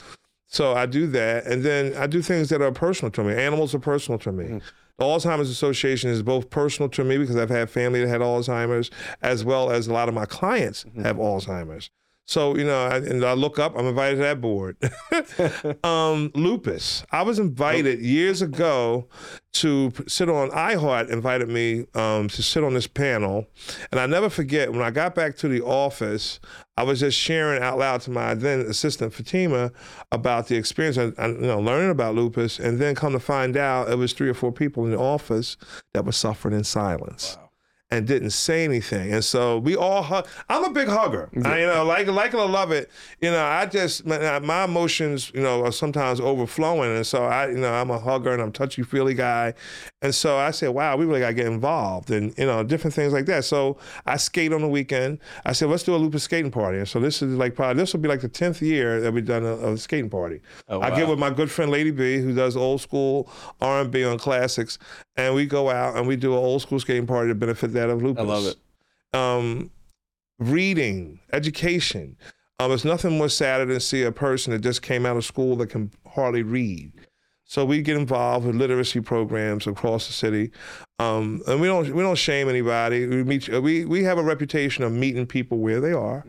[0.51, 3.33] So I do that, and then I do things that are personal to me.
[3.35, 4.45] Animals are personal to me.
[4.45, 4.57] Mm-hmm.
[4.97, 8.89] The Alzheimer's Association is both personal to me because I've had family that had Alzheimer's,
[9.21, 11.03] as well as a lot of my clients mm-hmm.
[11.03, 11.91] have Alzheimer's.
[12.29, 13.75] So you know, I, and I look up.
[13.75, 14.77] I'm invited to that board.
[15.83, 17.03] um, lupus.
[17.11, 19.07] I was invited years ago
[19.53, 20.51] to sit on.
[20.51, 23.47] iHeart invited me um, to sit on this panel,
[23.91, 26.39] and I never forget when I got back to the office.
[26.77, 29.71] I was just sharing out loud to my then assistant Fatima
[30.11, 33.89] about the experience, and you know, learning about lupus, and then come to find out
[33.89, 35.57] it was three or four people in the office
[35.95, 37.39] that were suffering in silence
[37.91, 39.13] and didn't say anything.
[39.13, 40.27] And so we all hug.
[40.47, 41.29] I'm a big hugger.
[41.43, 42.89] I, you know, like like it or love it.
[43.19, 47.49] You know, I just my, my emotions, you know, are sometimes overflowing, and so I,
[47.49, 49.55] you know, I'm a hugger and I'm touchy feely guy,
[50.01, 52.93] and so I said, wow, we really got to get involved, and you know, different
[52.93, 53.45] things like that.
[53.45, 55.19] So I skate on the weekend.
[55.45, 56.77] I said, let's do a lupus skating party.
[56.77, 59.25] And so this is like probably this will be like the tenth year that we've
[59.25, 60.41] done a, a skating party.
[60.67, 60.85] Oh, wow.
[60.85, 64.77] I get with my good friend Lady B, who does old school R&B on classics,
[65.17, 67.89] and we go out and we do an old school skating party to benefit that
[67.89, 68.21] of lupus.
[68.21, 68.57] I love it.
[69.17, 69.71] Um,
[70.37, 72.17] reading, education.
[72.59, 75.55] Um, there's nothing more sadder than see a person that just came out of school
[75.57, 76.91] that can hardly read.
[77.45, 80.51] So we get involved with literacy programs across the city,
[80.99, 83.07] um, and we don't we don't shame anybody.
[83.07, 86.23] We meet we we have a reputation of meeting people where they are.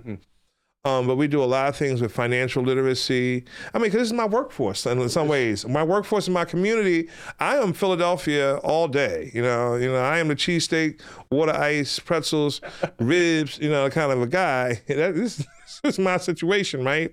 [0.87, 3.45] Um, but we do a lot of things with financial literacy.
[3.75, 5.67] I mean, because this is my workforce and in some ways.
[5.69, 9.31] My workforce in my community, I am Philadelphia all day.
[9.35, 12.63] You know, you know, I am the cheesesteak, water ice, pretzels,
[12.99, 14.81] ribs, you know, kind of a guy.
[15.01, 15.47] That, this,
[15.83, 17.11] this is my situation, right?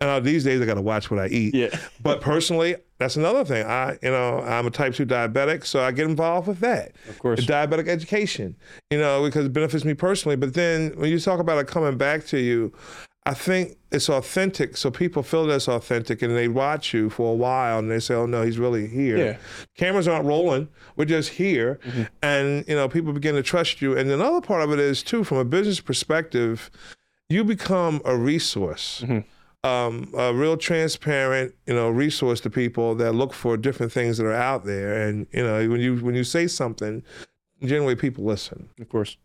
[0.00, 1.54] And uh, these days I got to watch what I eat.
[1.54, 1.68] Yeah.
[2.02, 3.64] But personally, that's another thing.
[3.64, 6.92] I, you know, I'm a type two diabetic, so I get involved with that.
[7.08, 7.44] Of course.
[7.46, 8.56] Diabetic education,
[8.90, 10.34] you know, because it benefits me personally.
[10.34, 12.72] But then when you talk about it coming back to you,
[13.28, 14.76] I think it's authentic.
[14.78, 18.14] So people feel that's authentic and they watch you for a while and they say,
[18.14, 19.18] oh no, he's really here.
[19.18, 19.36] Yeah.
[19.76, 20.68] Cameras aren't rolling.
[20.96, 21.78] We're just here.
[22.22, 23.96] And, you know, people begin to trust you.
[23.98, 26.70] And another part of it is, too, from a business perspective,
[27.28, 29.04] you become a resource.
[29.64, 34.24] Um, a real transparent, you know, resource to people that look for different things that
[34.24, 37.02] are out there, and you know, when you when you say something,
[37.62, 38.68] generally people listen.
[38.80, 39.16] Of course.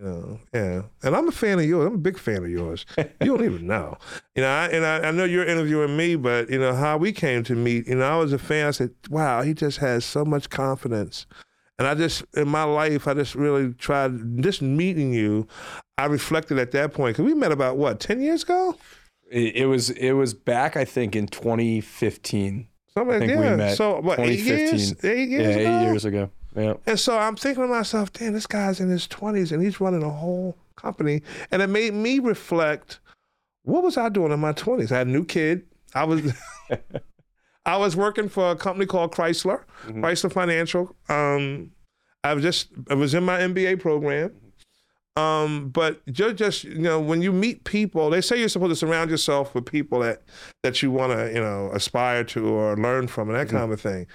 [0.00, 0.82] You know, yeah.
[1.02, 1.86] And I'm a fan of yours.
[1.86, 2.86] I'm a big fan of yours.
[2.96, 3.98] you don't even know.
[4.34, 7.12] You know, I, and I, I know you're interviewing me, but you know how we
[7.12, 7.86] came to meet.
[7.86, 8.68] You know, I was a fan.
[8.68, 11.26] I said, "Wow, he just has so much confidence."
[11.78, 14.42] And I just, in my life, I just really tried.
[14.42, 15.46] Just meeting you,
[15.98, 18.76] I reflected at that point because we met about what ten years ago.
[19.30, 22.66] It, it was it was back I think in 2015.
[22.94, 23.56] Something like think we yeah.
[23.56, 24.18] met so what?
[24.18, 25.04] Eight years?
[25.04, 25.78] Eight years yeah, ago.
[25.78, 26.30] eight years ago.
[26.54, 26.74] Yeah.
[26.86, 30.02] And so I'm thinking to myself, damn, this guy's in his 20s and he's running
[30.02, 31.22] a whole company.
[31.50, 33.00] And it made me reflect,
[33.62, 34.90] what was I doing in my 20s?
[34.90, 35.66] I had a new kid.
[35.94, 36.32] I was
[37.66, 40.94] I was working for a company called Chrysler, Chrysler Financial.
[41.08, 41.72] Um,
[42.24, 44.32] I was just I was in my MBA program.
[45.16, 48.76] Um, but just, just you know, when you meet people, they say you're supposed to
[48.76, 50.22] surround yourself with people that
[50.62, 53.80] that you want to you know aspire to or learn from and that kind of
[53.80, 54.06] thing.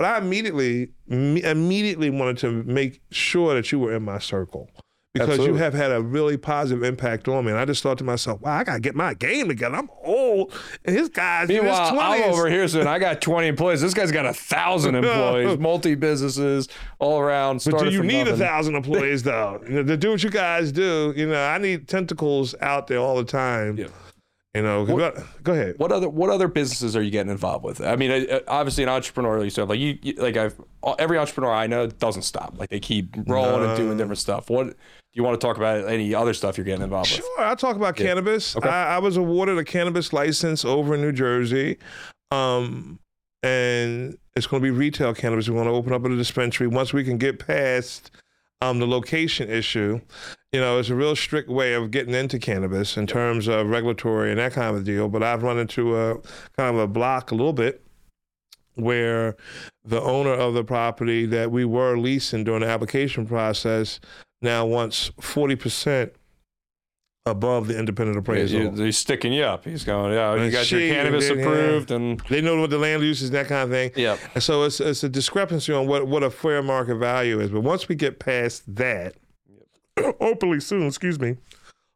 [0.00, 4.70] But I immediately me- immediately wanted to make sure that you were in my circle
[5.12, 5.58] because Absolutely.
[5.58, 7.50] you have had a really positive impact on me.
[7.50, 9.76] And I just thought to myself, wow, I gotta get my game together.
[9.76, 10.54] I'm old.
[10.86, 11.50] and his guys.
[11.50, 13.82] in his Meanwhile, I'm over here saying I got 20 employees.
[13.82, 17.62] This guy's got a thousand employees, multi businesses all around.
[17.70, 19.62] But do you need a thousand employees though?
[19.68, 23.00] You know, to do what you guys do, you know, I need tentacles out there
[23.00, 23.76] all the time.
[23.76, 23.88] Yeah.
[24.54, 25.74] You know, 'cause- go ahead.
[25.78, 27.80] What other what other businesses are you getting involved with?
[27.80, 29.44] I mean, uh, obviously an entrepreneur.
[29.44, 30.60] You said like you, you like I've
[30.98, 32.54] every entrepreneur I know doesn't stop.
[32.58, 34.50] Like they keep rolling and doing different stuff.
[34.50, 34.74] What do
[35.12, 35.88] you want to talk about?
[35.88, 37.20] Any other stuff you're getting involved with?
[37.20, 38.56] Sure, I'll talk about cannabis.
[38.56, 41.78] I, I was awarded a cannabis license over in New Jersey.
[42.32, 42.98] Um,
[43.44, 45.48] and it's going to be retail cannabis.
[45.48, 48.10] We want to open up a dispensary once we can get past
[48.60, 50.00] um, the location issue.
[50.52, 54.30] You know, it's a real strict way of getting into cannabis in terms of regulatory
[54.30, 55.08] and that kind of deal.
[55.08, 56.14] But I've run into a
[56.56, 57.82] kind of a block a little bit
[58.74, 59.36] where
[59.84, 64.00] the owner of the property that we were leasing during the application process
[64.42, 66.10] now wants 40%
[67.26, 68.72] above the independent appraisal.
[68.72, 69.64] He's sticking you up.
[69.64, 71.52] He's going, yeah, you And got your cannabis and then, yeah.
[71.52, 73.92] approved, and They know what the land use is, that kind of thing.
[73.94, 77.50] yeah, And so it's, it's a discrepancy on what, what a fair market value is.
[77.50, 79.14] But once we get past that,
[79.96, 80.16] yep.
[80.20, 81.36] hopefully soon, excuse me,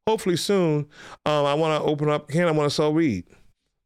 [0.07, 0.87] hopefully soon,
[1.25, 2.29] um, I want to open up.
[2.29, 3.25] Can I want to sell weed?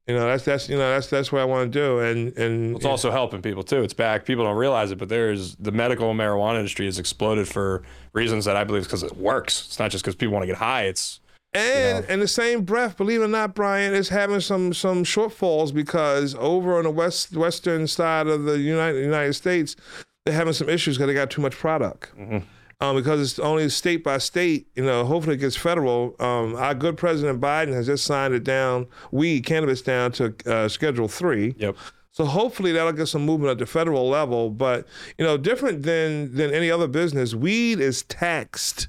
[0.08, 1.98] You know, that's that's you know that's that's what I want to do.
[1.98, 3.82] And and it's also helping people too.
[3.82, 4.24] It's back.
[4.24, 7.82] People don't realize it, but there's the medical marijuana industry has exploded for
[8.14, 9.66] reasons that I believe is because it works.
[9.66, 10.84] It's not just because people want to get high.
[10.84, 11.20] It's
[11.54, 15.72] And in the same breath, believe it or not, Brian, is having some some shortfalls
[15.72, 19.74] because over on the west western side of the United United States,
[20.24, 22.12] they're having some issues because they got too much product.
[22.80, 25.04] Um, because it's only state by state, you know.
[25.04, 26.14] Hopefully, it gets federal.
[26.20, 30.68] Um, our good President Biden has just signed it down, weed cannabis down to uh,
[30.68, 31.54] Schedule Three.
[31.58, 31.76] yep.
[32.12, 34.50] So hopefully that'll get some movement at the federal level.
[34.50, 34.86] But
[35.18, 38.88] you know, different than than any other business, weed is taxed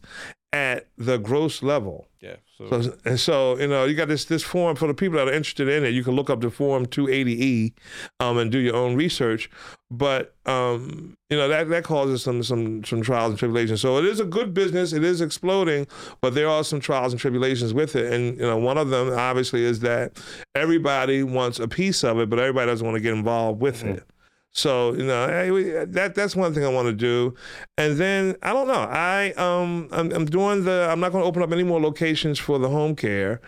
[0.51, 2.07] at the gross level.
[2.21, 2.35] Yeah.
[2.57, 5.27] So, So, and so, you know, you got this this form for the people that
[5.27, 5.93] are interested in it.
[5.93, 7.73] You can look up the form 280E
[8.19, 9.49] um, and do your own research.
[9.89, 13.81] But um, you know that that causes some some some trials and tribulations.
[13.81, 14.91] So it is a good business.
[14.91, 15.87] It is exploding,
[16.21, 18.11] but there are some trials and tribulations with it.
[18.11, 20.21] And you know, one of them obviously is that
[20.55, 24.03] everybody wants a piece of it, but everybody doesn't want to get involved with it.
[24.51, 27.35] So you know that that's one thing I want to do,
[27.77, 28.73] and then I don't know.
[28.73, 30.87] I um I'm, I'm doing the.
[30.89, 33.41] I'm not going to open up any more locations for the home care,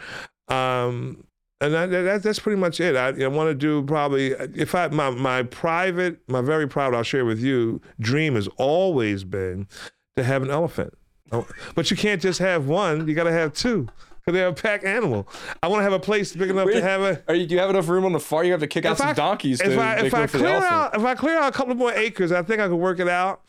[0.48, 1.24] um,
[1.60, 2.96] and that that's pretty much it.
[2.96, 7.04] I, I want to do probably if I my my private my very private I'll
[7.04, 9.68] share with you dream has always been
[10.16, 10.94] to have an elephant,
[11.32, 13.08] Oh, but you can't just have one.
[13.08, 13.88] You got to have two.
[14.24, 15.28] Because they're a pack animal.
[15.64, 17.24] I want to have a place big enough to have a.
[17.28, 18.46] are you, do you have enough room on the farm?
[18.46, 20.96] You have to kick out If some I- donkeys if I if I clear out
[20.96, 23.42] if I clear out a couple more acres, I think I could work it out.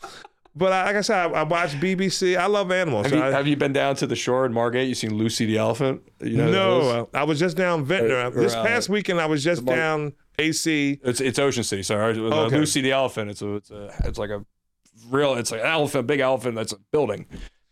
[0.55, 2.37] But I, like I said, I, I watch BBC.
[2.37, 3.05] I love animals.
[3.05, 4.87] Have so you, I- have you been down to the shore in Margate?
[4.87, 6.01] You seen Lucy the elephant?
[6.21, 6.87] You know who that is?
[6.87, 8.27] no, I was just down Ventnor.
[8.27, 10.99] Or- this past weekend, I was just down AC.
[11.03, 11.83] It's it's Ocean City.
[11.83, 12.57] Sorry, Uh, Okay.
[12.57, 13.29] Lucy the elephant.
[13.31, 14.43] It's a it's a it's like a
[15.09, 15.35] real.
[15.35, 16.55] It's like an elephant, big elephant.
[16.55, 17.25] That's a building.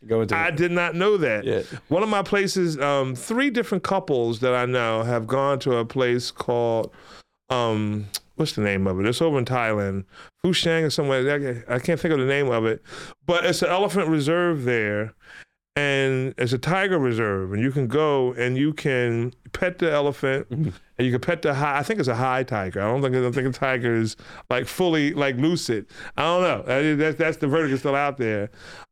[0.07, 0.35] Go into.
[0.35, 1.43] I did not know that.
[1.43, 1.61] Yeah.
[1.87, 5.85] One of my places, um, three different couples that I know have gone to a
[5.85, 6.91] place called,
[7.49, 9.05] um, what's the name of it?
[9.05, 10.05] It's over in Thailand,
[10.43, 11.63] Fushang or somewhere.
[11.69, 12.81] I can't think of the name of it,
[13.27, 15.13] but it's an elephant reserve there,
[15.75, 20.47] and it's a tiger reserve, and you can go and you can pet the elephant,
[20.49, 21.77] and you can pet the high.
[21.79, 22.81] I think it's a high tiger.
[22.81, 24.17] I don't think I don't think a tiger is
[24.49, 25.85] like fully like lucid.
[26.17, 26.61] I don't know.
[26.63, 28.49] That- That's that's the verdict is still out there.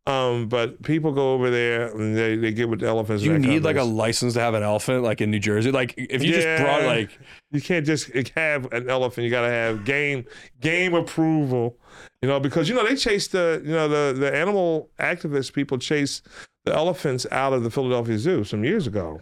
[0.08, 3.22] Um, but people go over there and they, they get with the elephants.
[3.24, 5.40] you and that kind need like a license to have an elephant, like in New
[5.40, 5.72] Jersey.
[5.72, 7.20] Like if you just brought like
[7.52, 9.26] You can't just have an elephant.
[9.26, 10.26] You got to have game
[10.62, 11.78] game approval.
[12.22, 15.78] You know, because you know they chase the you know the the animal activist people
[15.78, 16.22] chase
[16.66, 19.20] the elephants out of the Philadelphia Zoo some years ago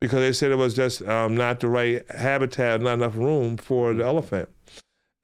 [0.00, 3.94] because they said it was just um, not the right habitat, not enough room for
[3.94, 4.48] the elephant.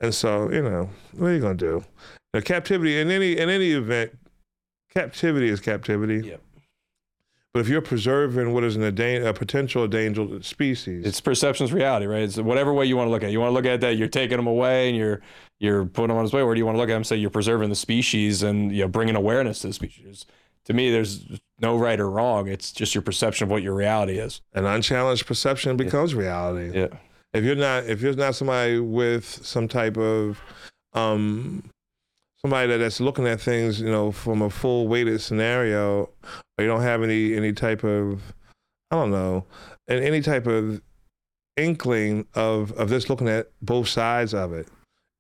[0.01, 1.85] And so you know what are you gonna do?
[2.33, 4.19] The captivity in any in any event,
[4.93, 6.27] captivity is captivity.
[6.29, 6.41] Yep.
[7.55, 12.07] But if you're preserving what is an endan- a potential endangered species, it's perception's reality,
[12.07, 12.23] right?
[12.23, 13.29] It's whatever way you want to look at.
[13.29, 13.33] it.
[13.33, 15.21] You want to look at that you're taking them away and you're
[15.61, 16.41] you're putting them on his way.
[16.41, 18.73] Or do you want to look at them and say you're preserving the species and
[18.73, 20.25] you know bringing awareness to the species?
[20.67, 21.25] To me, there's
[21.61, 22.49] no right or wrong.
[22.49, 24.41] It's just your perception of what your reality is.
[24.53, 26.79] an unchallenged perception becomes reality.
[26.79, 26.89] Yeah.
[27.33, 30.41] If you're not if you're not somebody with some type of
[30.93, 31.65] um
[32.43, 36.11] somebody that, that's looking at things, you know, from a full weighted scenario,
[36.59, 38.35] or you don't have any any type of
[38.91, 39.47] I don't know,
[39.89, 40.83] and any type of
[41.57, 44.69] inkling of of this looking at both sides of it.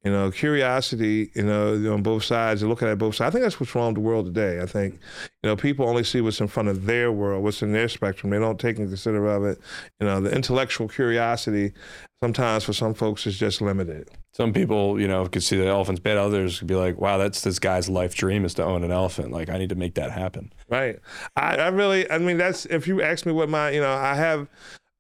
[0.04, 3.28] You know, curiosity, you know, on both sides and looking at both sides.
[3.28, 4.60] I think that's what's wrong with the world today.
[4.60, 7.72] I think, you know, people only see what's in front of their world, what's in
[7.72, 8.30] their spectrum.
[8.30, 9.60] They don't take into consider of it.
[10.00, 11.72] You know, the intellectual curiosity
[12.20, 14.08] sometimes for some folks is just limited.
[14.32, 16.18] Some people, you know, could see the elephant's bad.
[16.18, 19.30] Others could be like, wow, that's this guy's life dream is to own an elephant.
[19.30, 20.52] Like, I need to make that happen.
[20.68, 20.98] Right.
[21.36, 24.14] I, I really, I mean, that's, if you ask me what my, you know, I
[24.14, 24.48] have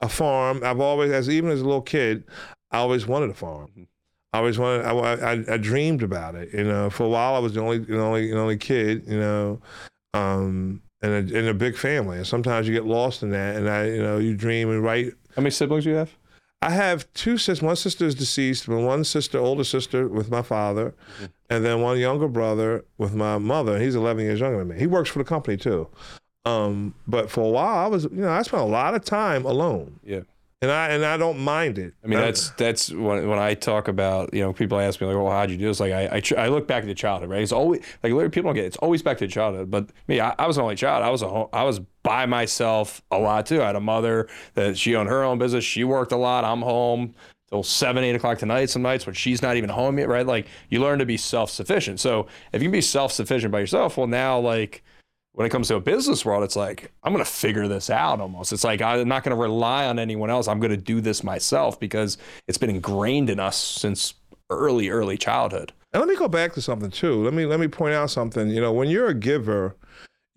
[0.00, 0.60] a farm.
[0.64, 2.24] I've always, as even as a little kid,
[2.70, 3.70] I always wanted a farm.
[3.70, 3.82] Mm-hmm.
[4.32, 4.84] I always wanted.
[4.86, 6.52] I, I, I, dreamed about it.
[6.54, 9.04] You know, for a while I was the only the only the only kid.
[9.06, 9.60] You know,
[10.14, 13.56] um, in a in a big family, and sometimes you get lost in that.
[13.56, 15.12] And I, you know, you dream and write.
[15.36, 16.16] How many siblings do you have?
[16.62, 17.60] I have two sisters.
[17.60, 21.24] One sister is deceased, but one sister, older sister, with my father, mm-hmm.
[21.50, 23.80] and then one younger brother with my mother.
[23.80, 24.78] He's 11 years younger than me.
[24.78, 25.88] He works for the company too.
[26.44, 29.44] Um, but for a while, I was, you know, I spent a lot of time
[29.44, 29.98] alone.
[30.04, 30.20] Yeah
[30.62, 31.92] and I and I don't mind it.
[32.04, 35.16] I mean, that's that's when when I talk about you know people ask me like,
[35.16, 35.80] well, how'd you do this?
[35.80, 37.42] Like I I, tr- I look back to childhood, right?
[37.42, 38.68] It's always like literally people don't get it.
[38.68, 39.70] it's always back to childhood.
[39.70, 41.02] But me, I, I was an only child.
[41.02, 43.60] I was a home, I was by myself a lot too.
[43.60, 45.64] I had a mother that she owned her own business.
[45.64, 46.44] She worked a lot.
[46.44, 47.14] I'm home
[47.50, 50.26] till seven, eight o'clock tonight some nights when she's not even home yet, right?
[50.26, 51.98] Like you learn to be self sufficient.
[51.98, 54.84] So if you can be self sufficient by yourself, well now like
[55.34, 58.20] when it comes to a business world, it's like, I'm going to figure this out
[58.20, 58.52] almost.
[58.52, 60.46] It's like, I'm not going to rely on anyone else.
[60.46, 64.14] I'm going to do this myself because it's been ingrained in us since
[64.50, 65.72] early, early childhood.
[65.92, 67.24] And let me go back to something too.
[67.24, 68.48] Let me, let me point out something.
[68.48, 69.76] You know, when you're a giver,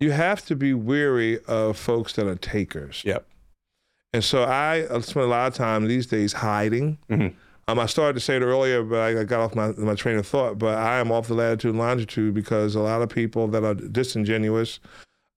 [0.00, 3.02] you have to be weary of folks that are takers.
[3.04, 3.26] Yep.
[4.12, 6.98] And so I spend a lot of time these days hiding.
[7.10, 7.36] Mm-hmm.
[7.68, 10.26] Um, I started to say it earlier, but I got off my, my train of
[10.26, 10.58] thought.
[10.58, 13.74] But I am off the latitude and longitude because a lot of people that are
[13.74, 14.78] disingenuous,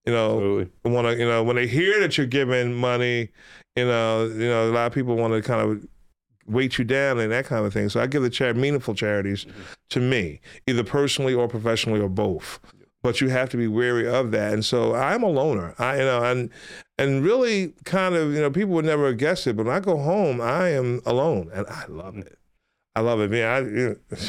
[0.06, 3.30] you know, want to, you know, when they hear that you're giving money,
[3.74, 5.86] you know, you know, a lot of people want to kind of
[6.46, 7.88] weight you down and that kind of thing.
[7.88, 9.62] So I give the chair meaningful charities mm-hmm.
[9.90, 12.60] to me, either personally or professionally or both
[13.02, 14.52] but you have to be wary of that.
[14.52, 15.74] And so I'm a loner.
[15.78, 16.50] I you know and
[16.98, 19.96] and really kind of you know people would never guess it, but when I go
[19.96, 22.26] home, I am alone, and I love mm-hmm.
[22.26, 22.38] it.
[22.94, 23.30] I love it.
[23.30, 23.58] Man, I.
[23.60, 24.16] You know,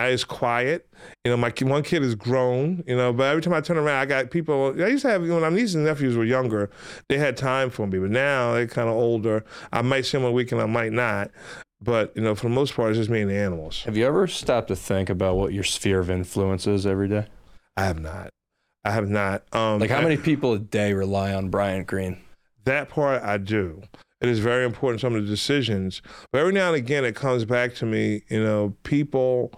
[0.00, 0.88] I is quiet.
[1.26, 2.82] You know, my one kid is grown.
[2.86, 4.74] You know, but every time I turn around, I got people.
[4.82, 6.70] I used to have you know, when my nieces and nephews were younger,
[7.08, 7.98] they had time for me.
[7.98, 9.44] But now they're kind of older.
[9.72, 11.30] I might see them on the weekend, I might not.
[11.82, 13.82] But you know, for the most part, it's just me and the animals.
[13.84, 17.26] Have you ever stopped to think about what your sphere of influence is every day?
[17.80, 18.28] I have not.
[18.84, 19.42] I have not.
[19.54, 22.20] Um, like how many people a day rely on Bryant Greene?
[22.64, 23.82] That part I do.
[24.20, 25.00] It is very important.
[25.00, 28.22] Some of the decisions, but every now and again, it comes back to me.
[28.28, 29.50] You know, people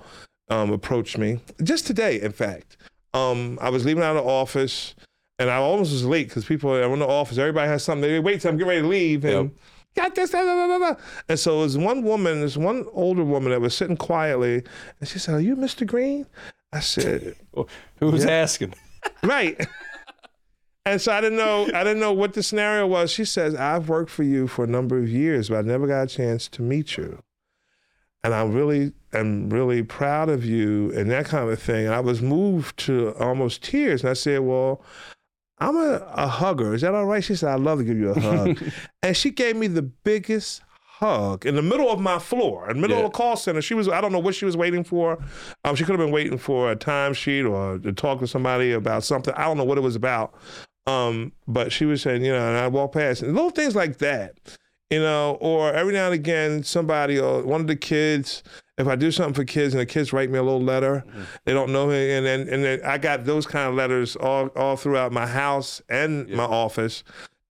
[0.48, 1.40] um, approach me.
[1.64, 2.76] Just today, in fact,
[3.12, 4.94] um, I was leaving out of the office,
[5.40, 7.38] and I almost was late because people are in the office.
[7.38, 8.08] Everybody has something.
[8.08, 9.50] They wait till I'm getting ready to leave, and.
[9.50, 9.58] Yep
[9.94, 13.98] got this, And so it was one woman, this one older woman that was sitting
[13.98, 14.62] quietly,
[14.98, 15.86] and she said, Are you Mr.
[15.86, 16.24] Greene?
[16.72, 17.36] I said,
[18.00, 18.30] "Who's yeah.
[18.30, 18.74] asking?"
[19.24, 19.60] Right.
[20.84, 23.10] And so I didn't know I didn't know what the scenario was.
[23.10, 26.02] She says, "I've worked for you for a number of years, but I never got
[26.02, 27.22] a chance to meet you,
[28.22, 32.00] and I really am really proud of you and that kind of thing." And I
[32.00, 34.82] was moved to almost tears, and I said, "Well."
[35.58, 36.74] I'm a, a hugger.
[36.74, 37.22] Is that all right?
[37.22, 38.60] She said, I'd love to give you a hug.
[39.04, 40.60] and she gave me the biggest
[41.02, 43.04] hug in the middle of my floor, in the middle yeah.
[43.04, 43.60] of a call center.
[43.60, 45.18] She was, I don't know what she was waiting for.
[45.64, 49.02] Um, she could have been waiting for a timesheet or to talk to somebody about
[49.02, 49.34] something.
[49.34, 50.32] I don't know what it was about.
[50.86, 53.98] Um, but she was saying, you know, and I walked past and little things like
[53.98, 54.36] that,
[54.90, 58.44] you know, or every now and again, somebody or one of the kids,
[58.78, 61.22] if I do something for kids and the kids write me a little letter, mm-hmm.
[61.44, 64.48] they don't know me, and then and then I got those kind of letters all
[64.56, 66.36] all throughout my house and yeah.
[66.36, 67.04] my office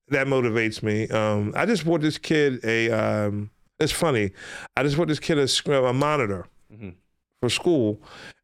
[0.08, 1.08] that motivates me.
[1.08, 2.90] Um, I just bought this kid a.
[2.90, 4.30] Um, it's funny.
[4.76, 6.90] I just bought this kid a, a monitor mm-hmm.
[7.40, 8.00] for school,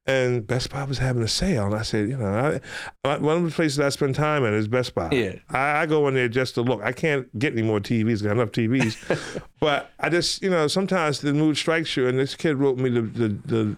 [0.06, 2.58] and Best Buy was having a sale, and I said, you know,
[3.04, 5.10] I, one of the places I spend time at is Best Buy.
[5.12, 5.34] Yeah.
[5.50, 6.82] I, I go in there just to look.
[6.82, 8.22] I can't get any more TVs.
[8.22, 12.34] Got enough TVs, but I just, you know, sometimes the mood strikes you, and this
[12.34, 13.76] kid wrote me the the, the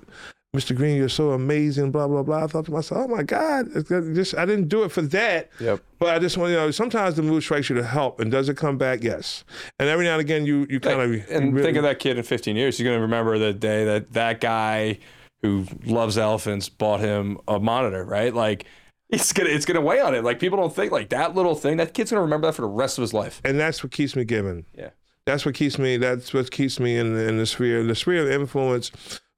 [0.55, 0.75] Mr.
[0.75, 2.45] Greene, you're so amazing, blah, blah, blah.
[2.45, 5.49] I thought to myself, oh my God, just I didn't do it for that.
[5.61, 5.81] Yep.
[6.01, 8.19] But I just want, you know, sometimes the mood strikes you to help.
[8.19, 9.05] And does it come back?
[9.05, 9.45] Yes.
[9.79, 11.31] And every now and again, you, you kind of.
[11.31, 12.77] And really, think of that kid in 15 years.
[12.77, 14.99] He's going to remember the day that that guy
[15.43, 18.35] who loves elephants bought him a monitor, right?
[18.35, 18.67] Like,
[19.09, 20.23] it's gonna it's gonna weigh on it.
[20.23, 21.79] Like people don't think like that little thing.
[21.79, 23.41] That kid's gonna remember that for the rest of his life.
[23.45, 24.67] And that's what keeps me giving.
[24.77, 24.91] Yeah.
[25.27, 25.97] That's what keeps me.
[25.97, 27.83] That's what keeps me in in the sphere.
[27.83, 28.93] The sphere of influence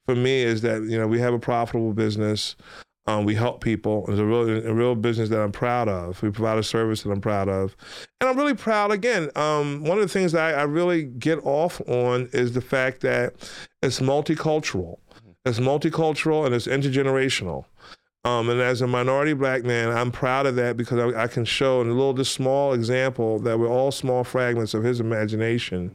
[0.07, 2.57] for me is that you know we have a profitable business.
[3.07, 4.05] Um, we help people.
[4.09, 6.23] It's a real, a real business that I'm proud of.
[6.23, 7.77] We provide a service that I'm proud of,
[8.21, 8.93] and I'm really proud.
[8.93, 12.61] Again, um, one of the things that I, I, really get off on is the
[12.61, 13.35] fact that
[13.83, 14.99] it's multicultural.
[15.45, 17.65] it's multicultural, and it's intergenerational.
[18.25, 21.45] Um, and as a minority black man, I'm proud of that because I, I can
[21.45, 25.93] show in a little this small example that we're all small fragments of his imagination,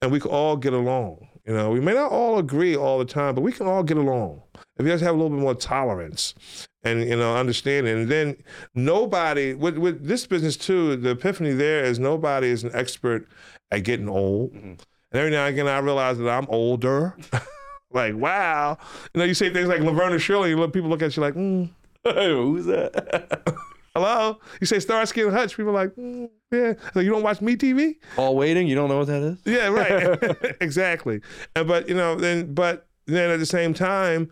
[0.00, 1.25] and we can all get along.
[1.46, 3.96] You know, we may not all agree all the time, but we can all get
[3.96, 4.42] along
[4.78, 6.34] if you just have a little bit more tolerance
[6.82, 8.00] and you know understanding.
[8.00, 8.36] And then
[8.74, 10.96] nobody with with this business too.
[10.96, 13.28] The epiphany there is nobody is an expert
[13.70, 14.52] at getting old.
[14.52, 14.74] Mm-hmm.
[15.12, 17.16] And every now and again, I realize that I'm older.
[17.92, 18.76] like, wow.
[19.14, 21.22] You know, you say things like Laverne and Shirley, you look, people look at you
[21.22, 21.70] like, mm.
[22.04, 23.42] who's that?
[23.96, 24.38] Hello?
[24.60, 26.74] You say Starsky and Hutch, people are like, mm, yeah.
[26.92, 27.94] So you don't watch Me TV?
[28.18, 29.38] All waiting, you don't know what that is?
[29.46, 30.56] Yeah, right.
[30.60, 31.22] exactly.
[31.54, 34.30] And but you know, then but then at the same time,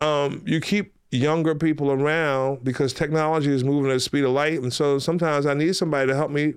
[0.00, 4.60] um, you keep younger people around because technology is moving at the speed of light,
[4.60, 6.54] and so sometimes I need somebody to help me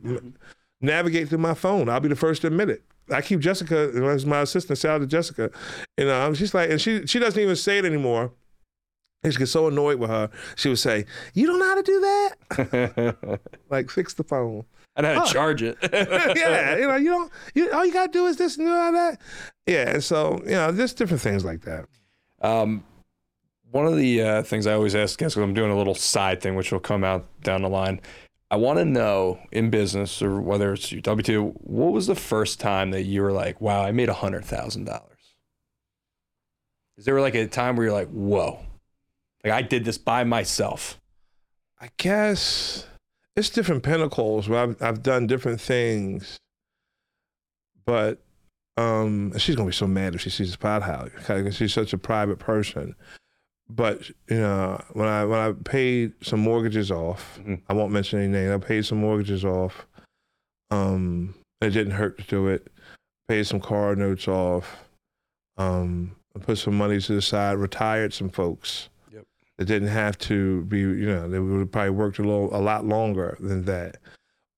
[0.82, 1.90] navigate through my phone.
[1.90, 2.82] I'll be the first to admit it.
[3.12, 4.80] I keep Jessica as my assistant.
[4.80, 5.52] Shout out to Jessica.
[5.96, 8.32] You know, she's like, and she she doesn't even say it anymore.
[9.24, 10.30] And she gets so annoyed with her.
[10.56, 13.50] She would say, "You don't know how to do that.
[13.70, 14.66] like, fix the phone."
[14.96, 15.32] I know how to oh.
[15.32, 15.78] charge it.
[15.94, 17.32] yeah, you know, you don't.
[17.54, 19.22] You, all you gotta do is this and all that.
[19.66, 21.86] Yeah, and so you know, just different things like that.
[22.42, 22.84] Um,
[23.72, 26.42] one of the uh, things I always ask guests, because I'm doing a little side
[26.42, 28.02] thing, which will come out down the line.
[28.50, 32.16] I want to know in business or whether it's your W two, what was the
[32.16, 35.08] first time that you were like, "Wow, I made a hundred thousand dollars"?
[36.98, 38.60] Is there like a time where you're like, "Whoa,
[39.44, 41.00] like I did this by myself"?
[41.80, 42.86] I guess
[43.36, 46.40] it's different pinnacles where I've I've done different things,
[47.86, 48.22] but
[48.78, 51.98] um, she's gonna be so mad if she sees this podcast because she's such a
[51.98, 52.96] private person
[53.76, 57.56] but you know, when I when I paid some mortgages off, mm-hmm.
[57.70, 58.52] I won't mention any names.
[58.52, 59.88] I paid some mortgages off.
[60.70, 62.68] Um, it didn't hurt to do it.
[63.28, 64.84] Paid some car notes off.
[65.58, 67.58] Um, put some money to the side.
[67.58, 68.90] Retired some folks.
[69.62, 70.80] It didn't have to be.
[70.80, 73.98] You know, they would have probably worked a little, a lot longer than that.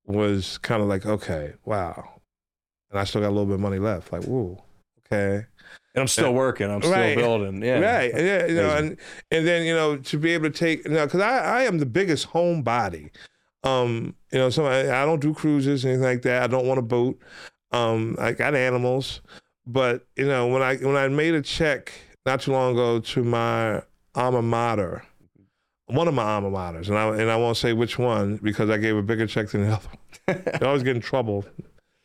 [0.06, 2.22] Was kind of like, okay, wow,
[2.90, 4.14] and I still got a little bit of money left.
[4.14, 4.64] Like, whoa,
[5.06, 5.46] okay.
[5.94, 6.72] And I'm still working.
[6.72, 7.18] I'm still right.
[7.18, 7.62] building.
[7.62, 7.80] Yeah.
[7.80, 8.14] Right.
[8.16, 8.48] Yeah.
[8.48, 8.98] You know, and
[9.30, 11.80] and then you know to be able to take you know because I I am
[11.80, 13.10] the biggest homebody.
[13.66, 16.44] Um, you know, so I, I don't do cruises anything like that.
[16.44, 17.20] I don't want a boat.
[17.72, 19.22] Um, I got animals,
[19.68, 21.92] but you know when I when I made a check
[22.26, 23.82] not too long ago to my
[24.16, 25.04] alma mater,
[25.88, 28.78] one of my alma maters, and I and I won't say which one because I
[28.78, 30.60] gave a bigger check than the other.
[30.62, 31.46] I always get in trouble.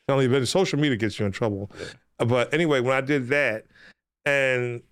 [0.09, 1.71] Not only but social media gets you in trouble.
[2.19, 3.67] But anyway, when I did that,
[4.25, 4.83] and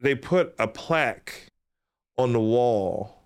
[0.00, 1.46] they put a plaque
[2.18, 3.22] on the wall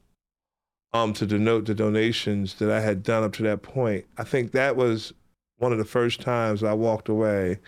[0.92, 4.04] um, to denote the donations that I had done up to that point.
[4.18, 5.12] I think that was
[5.58, 7.58] one of the first times I walked away.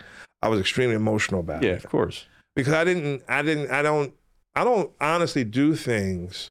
[0.41, 1.71] I was extremely emotional about yeah, it.
[1.71, 2.25] Yeah, of course.
[2.55, 4.13] Because I didn't, I didn't, I don't,
[4.55, 6.49] I don't honestly do things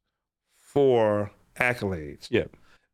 [0.58, 2.28] for accolades.
[2.30, 2.44] Yeah.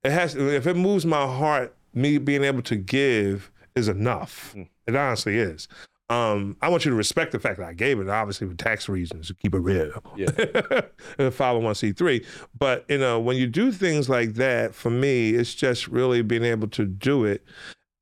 [0.03, 4.55] It has, if it moves my heart, me being able to give is enough.
[4.57, 4.69] Mm.
[4.87, 5.69] It honestly is.
[6.11, 8.89] Um, I want you to respect the fact that I gave it, obviously for tax
[8.89, 9.91] reasons, to keep it real.
[10.17, 10.27] Yeah.
[11.19, 12.27] 501c3.
[12.59, 16.45] But, you know, when you do things like that, for me, it's just really being
[16.45, 17.43] able to do it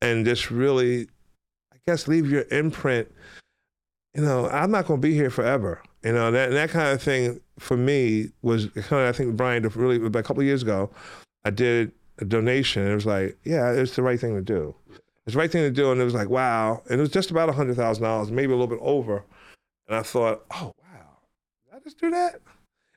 [0.01, 1.07] and just really,
[1.71, 3.09] I guess, leave your imprint.
[4.13, 5.81] You know, I'm not going to be here forever.
[6.03, 9.67] You know, that, that kind of thing for me was kind of, I think, Brian,
[9.69, 10.89] really, about a couple of years ago,
[11.45, 12.83] I did a donation.
[12.83, 14.75] And it was like, yeah, it's the right thing to do.
[15.25, 15.91] It's the right thing to do.
[15.91, 16.81] And it was like, wow.
[16.89, 19.23] And it was just about $100,000, maybe a little bit over.
[19.87, 21.19] And I thought, oh, wow,
[21.65, 22.41] did I just do that?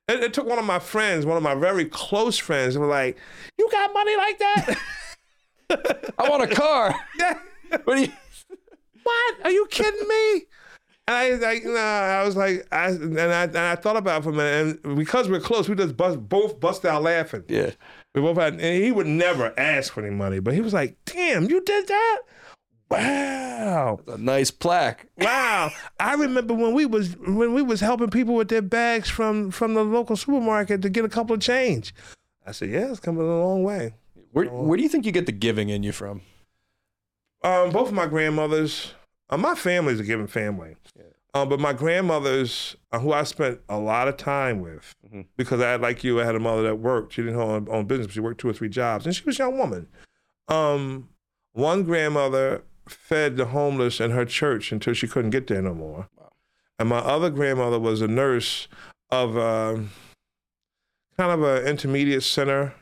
[0.09, 2.91] And it took one of my friends, one of my very close friends, and were
[2.91, 3.19] like,
[3.59, 4.79] you got money like that?
[6.19, 6.95] I want a car.
[7.19, 7.39] Yeah.
[7.85, 8.13] What, you...
[9.03, 9.35] what?
[9.45, 10.45] Are you kidding me?
[11.09, 11.79] And I like, nah,
[12.21, 14.97] I was like, I and I and I thought about it for a minute, and
[14.97, 17.45] because we're close, we just bust, both bust out laughing.
[17.49, 17.71] Yeah.
[18.15, 20.97] We both had, and he would never ask for any money, but he was like,
[21.05, 22.19] "Damn, you did that!
[22.89, 25.07] Wow, a nice plaque.
[25.19, 29.51] Wow, I remember when we was when we was helping people with their bags from
[29.51, 31.95] from the local supermarket to get a couple of change.
[32.45, 33.95] I said, "Yeah, it's coming a long way."
[34.33, 36.23] Where where do you think you get the giving in you from?
[37.43, 38.95] Um, both of my grandmothers.
[39.29, 40.77] Uh, my family's a giving family.
[40.97, 41.03] Yeah.
[41.35, 45.23] Um, but my grandmother's, uh, who I spent a lot of time with, mm-hmm.
[45.37, 47.13] because I, like you, I had a mother that worked.
[47.13, 48.13] She didn't own, own business.
[48.13, 49.89] She worked two or three jobs, and she was a young woman.
[50.49, 51.11] Um,
[51.53, 56.09] one grandmother fed the homeless in her church until she couldn't get there no more.
[56.17, 56.33] Wow.
[56.79, 58.69] And my other grandmother was a nurse
[59.11, 59.77] of uh,
[61.19, 62.75] kind of an intermediate center.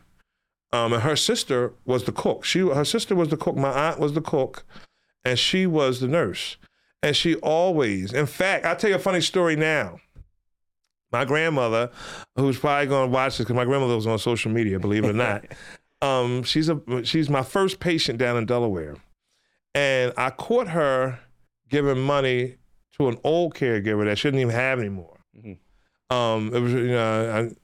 [0.73, 2.45] Um, and her sister was the cook.
[2.45, 3.57] She, her sister was the cook.
[3.57, 4.65] My aunt was the cook,
[5.25, 6.57] and she was the nurse.
[7.03, 10.01] And she always, in fact, I'll tell you a funny story now.
[11.13, 11.91] My grandmother,
[12.37, 15.11] who's probably going to watch this because my grandmother was on social media, believe it
[15.11, 15.45] or not.
[16.03, 18.97] um, she's a she's my first patient down in Delaware,
[19.75, 21.21] and I caught her
[21.69, 22.57] giving money
[22.97, 25.19] to an old caregiver that shouldn't even have anymore.
[25.39, 25.59] Mhm.
[26.11, 27.55] Um, it was you know I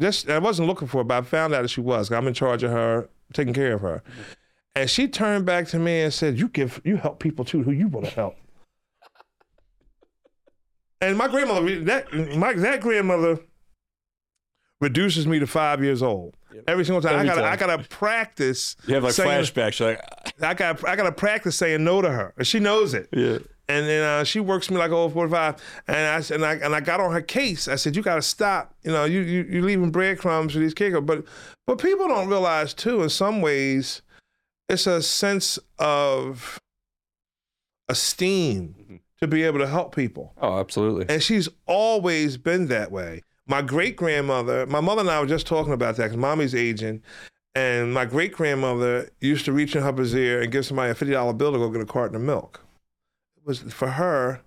[0.00, 2.12] just I wasn't looking for it, but I found out that she was.
[2.12, 4.02] I'm in charge of her, taking care of her,
[4.74, 7.70] and she turned back to me and said, "You give you help people too who
[7.72, 8.36] you want to help."
[11.00, 13.38] And my grandmother, that my that grandmother
[14.80, 16.34] reduces me to five years old.
[16.66, 17.52] Every single time Every I gotta time.
[17.52, 18.76] I gotta practice.
[18.86, 19.80] You have like saying- flashbacks.
[19.80, 20.00] Like,
[20.42, 23.08] I got I gotta practice saying no to her, and she knows it.
[23.12, 23.38] yeah.
[23.68, 25.62] And then uh, she works me like old 45.
[25.86, 27.68] And I, and I and I got on her case.
[27.68, 28.74] I said, you got to stop.
[28.82, 31.02] You know, you, you, you're leaving breadcrumbs for these kickers.
[31.04, 31.22] But,
[31.68, 34.02] but people don't realize, too, in some ways,
[34.70, 36.58] it's a sense of
[37.88, 38.96] esteem mm-hmm.
[39.20, 40.32] to be able to help people.
[40.40, 41.06] Oh, absolutely.
[41.08, 43.22] And she's always been that way.
[43.46, 47.02] My great grandmother, my mother and I were just talking about that because mommy's aging.
[47.56, 51.36] And my great grandmother used to reach in her brassiere and give somebody a $50
[51.36, 52.60] bill to go get a carton of milk.
[53.36, 54.40] It was for her,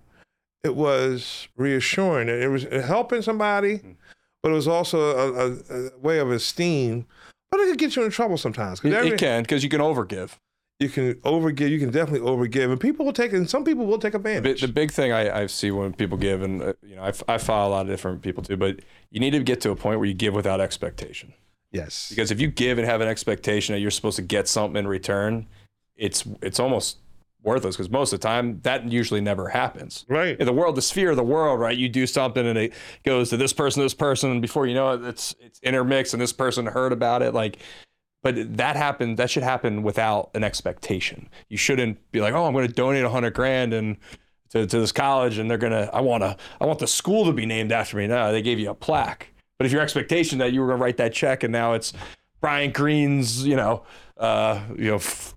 [0.62, 2.30] it was reassuring.
[2.30, 3.96] It was helping somebody, mm.
[4.42, 7.06] but it was also a, a, a way of esteem.
[7.54, 8.84] But it could get you in trouble sometimes.
[8.84, 10.38] It, every- it can because you can overgive.
[10.80, 12.72] you can overgive, you can definitely overgive.
[12.72, 14.60] And people will take and some people will take advantage.
[14.60, 17.38] the big thing I, I see when people give, and uh, you know, I, I
[17.38, 18.80] follow a lot of different people too, but
[19.10, 21.32] you need to get to a point where you give without expectation.
[21.70, 22.08] yes.
[22.08, 24.88] Because if you give and have an expectation that you're supposed to get something in
[24.88, 25.46] return,
[25.96, 26.98] it's it's almost
[27.44, 27.76] worthless.
[27.76, 30.04] Because most of the time, that usually never happens.
[30.08, 30.38] Right.
[30.38, 31.76] In the world, the sphere of the world, right?
[31.76, 32.72] You do something and it
[33.04, 36.20] goes to this person, this person, and before you know it, it's it's intermixed, and
[36.20, 37.34] this person heard about it.
[37.34, 37.58] Like,
[38.22, 39.18] but that happened.
[39.18, 41.28] That should happen without an expectation.
[41.48, 43.98] You shouldn't be like, oh, I'm going to donate a hundred grand and
[44.50, 45.90] to, to this college, and they're gonna.
[45.92, 46.36] I want to.
[46.60, 48.06] I want the school to be named after me.
[48.06, 49.28] No, they gave you a plaque.
[49.58, 51.92] But if your expectation that you were going to write that check and now it's
[52.40, 53.84] Bryant Greene's, you know,
[54.16, 54.96] uh, you know.
[54.96, 55.34] F-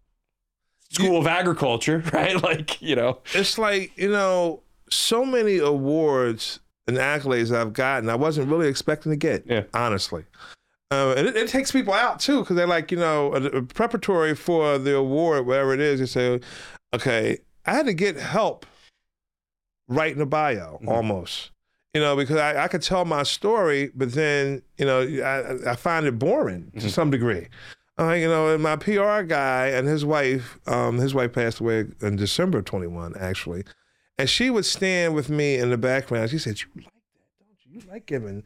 [0.98, 2.42] School of Agriculture, right?
[2.42, 8.16] Like, you know, it's like you know so many awards and accolades I've gotten I
[8.16, 9.64] wasn't really expecting to get Yeah.
[9.74, 10.24] honestly
[10.92, 14.34] uh, and it, it takes people out too because they're like you know uh, preparatory
[14.34, 16.40] for the award whatever it is they say
[16.94, 18.66] okay I had to get help
[19.90, 20.88] writing a bio Mhm.
[20.88, 21.52] almost
[21.94, 25.76] you know because I, I could tell my story but then you know I, I
[25.76, 26.90] find it boring to Mhm.
[26.90, 27.48] some degree
[28.00, 31.86] uh, you know, and my PR guy and his wife, um, his wife passed away
[32.02, 33.64] in December 21, actually.
[34.18, 36.30] And she would stand with me in the background.
[36.32, 37.82] She said, You like that, don't you?
[37.82, 38.44] You like giving.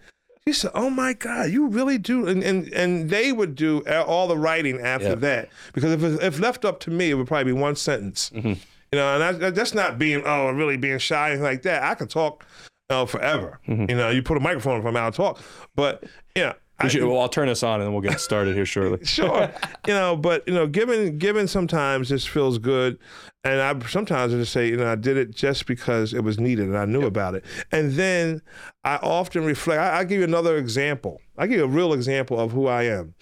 [0.47, 2.27] She said, Oh my God, you really do.
[2.27, 5.15] And and, and they would do all the writing after Yeah.
[5.15, 5.49] that.
[5.73, 8.31] Because if, it- if left up to me, it would probably be one sentence.
[8.33, 8.57] Mhm.
[8.91, 11.83] You know, and I, that's not being, oh, really being shy and like that.
[11.83, 12.45] I could talk
[12.89, 13.59] uh, forever.
[13.67, 13.89] Mhm.
[13.89, 15.39] You know, you put a microphone in front of me, I'll talk.
[15.75, 16.03] But,
[16.35, 16.53] yeah.
[16.83, 19.05] We should, well, I'll turn this on and then we'll get started here shortly.
[19.05, 19.51] sure.
[19.87, 22.97] You know but you know given given sometimes this feels good
[23.43, 26.39] and i sometimes I just say you know i did it just because it was
[26.39, 27.45] needed and i knew about it.
[27.71, 28.41] And then
[28.83, 31.21] i often reflect I, i'll give you another example.
[31.37, 33.13] I give you a real example of who i am.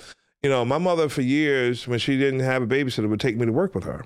[0.43, 3.45] You know my mother for years when she didn't have a babysitter would take me
[3.45, 4.05] to work with her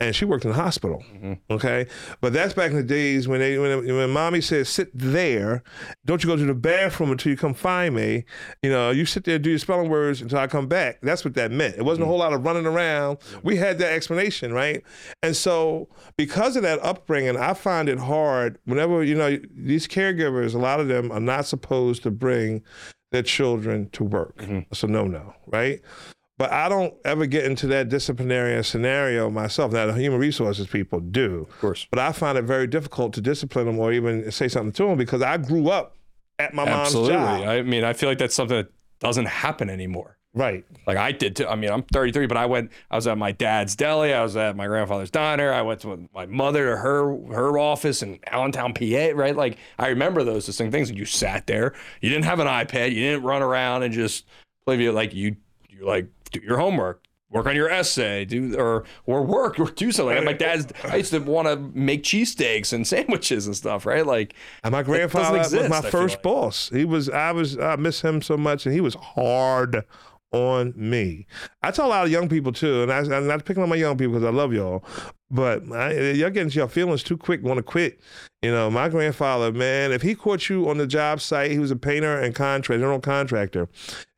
[0.00, 1.04] and she worked in the hospital.
[1.12, 1.34] Mm-hmm.
[1.50, 1.86] Okay,
[2.20, 5.62] but that's back in the days when they when, when mommy said sit there,
[6.06, 8.24] don't you go to the bathroom until you come find me.
[8.62, 11.00] You know, you sit there do your spelling words until I come back.
[11.02, 11.76] That's what that meant.
[11.76, 12.10] It wasn't a mm-hmm.
[12.10, 13.18] whole lot of running around.
[13.42, 14.82] We had that explanation, right?
[15.22, 20.54] And so because of that upbringing, I find it hard whenever you know these caregivers.
[20.54, 22.62] A lot of them are not supposed to bring
[23.12, 24.36] their children to work.
[24.38, 24.60] Mm-hmm.
[24.70, 25.80] It's a no-no, right?
[26.40, 29.72] But I don't ever get into that disciplinary scenario myself.
[29.72, 31.46] Now, the human resources people do.
[31.50, 31.86] Of course.
[31.90, 34.96] But I find it very difficult to discipline them or even say something to them
[34.96, 35.96] because I grew up
[36.38, 37.12] at my Absolutely.
[37.12, 37.28] mom's job.
[37.28, 37.58] Absolutely.
[37.58, 40.16] I mean, I feel like that's something that doesn't happen anymore.
[40.32, 40.64] right.
[40.86, 41.46] Like I did too.
[41.46, 42.70] I mean, I'm 33, but I went.
[42.90, 44.14] I was at my dad's deli.
[44.14, 45.52] I was at my grandfather's diner.
[45.52, 49.10] I went to my mother to her her office in Allentown, PA.
[49.14, 49.36] Right?
[49.36, 50.88] Like I remember those distinct things.
[50.88, 51.74] And you sat there.
[52.00, 52.94] You didn't have an iPad.
[52.94, 54.24] You didn't run around and just
[54.64, 54.92] play video.
[54.94, 55.36] Like you,
[55.68, 57.04] you like do your homework.
[57.32, 60.16] Work on your essay, do or or work or do something.
[60.16, 64.04] Like my dad's, I used to want to make cheesesteaks and sandwiches and stuff, right?
[64.04, 66.22] Like And my grandfather was my I first like.
[66.24, 66.70] boss.
[66.74, 69.84] He was I was I miss him so much and he was hard
[70.32, 71.26] on me.
[71.62, 73.76] I tell a lot of young people too, and I, I'm not picking on my
[73.76, 74.84] young people because I love y'all,
[75.30, 78.00] but I, y'all getting your feelings too quick, want to quit.
[78.42, 81.70] You know, my grandfather, man, if he caught you on the job site, he was
[81.70, 83.68] a painter and contractor, general contractor.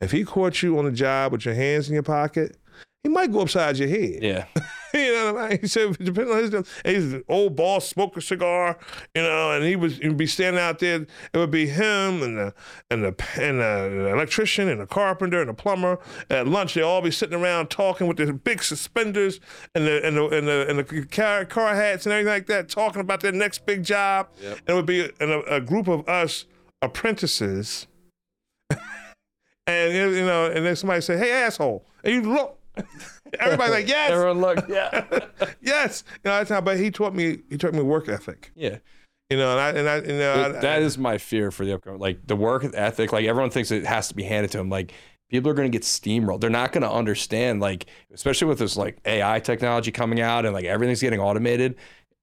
[0.01, 2.57] If he caught you on the job with your hands in your pocket,
[3.03, 4.23] he might go upside your head.
[4.23, 4.47] yeah,
[4.95, 5.59] you know what I mean?
[5.61, 8.79] He said, depending on his, and he's an old boss, smoke a cigar,
[9.15, 11.07] you know, and he was he'd be standing out there.
[11.33, 12.55] It would be him and the
[12.91, 15.99] and the and the electrician and the carpenter and the plumber.
[16.31, 19.41] At lunch, they all be sitting around talking with their big suspenders
[19.75, 22.69] and the and the and the, and the car, car hats and everything like that,
[22.69, 24.29] talking about their next big job.
[24.43, 24.59] Yep.
[24.59, 26.45] And it would be a, a group of us
[26.83, 27.87] apprentices.
[29.67, 32.59] and you know, and then somebody say, "Hey, asshole," and you look.
[33.39, 35.05] Everybody's like, "Yes, Everyone look, yeah,
[35.61, 36.61] yes." You know, that's how.
[36.61, 37.39] But he taught me.
[37.51, 38.53] He taught me work ethic.
[38.55, 38.79] yeah.
[39.31, 41.73] You know, and I and I, you know, I, that is my fear for the
[41.73, 43.13] upcoming, like the work ethic.
[43.13, 44.69] Like everyone thinks it has to be handed to them.
[44.69, 44.93] Like
[45.31, 46.41] people are going to get steamrolled.
[46.43, 47.61] They're not going to understand.
[47.61, 51.77] Like especially with this like AI technology coming out and like everything's getting automated.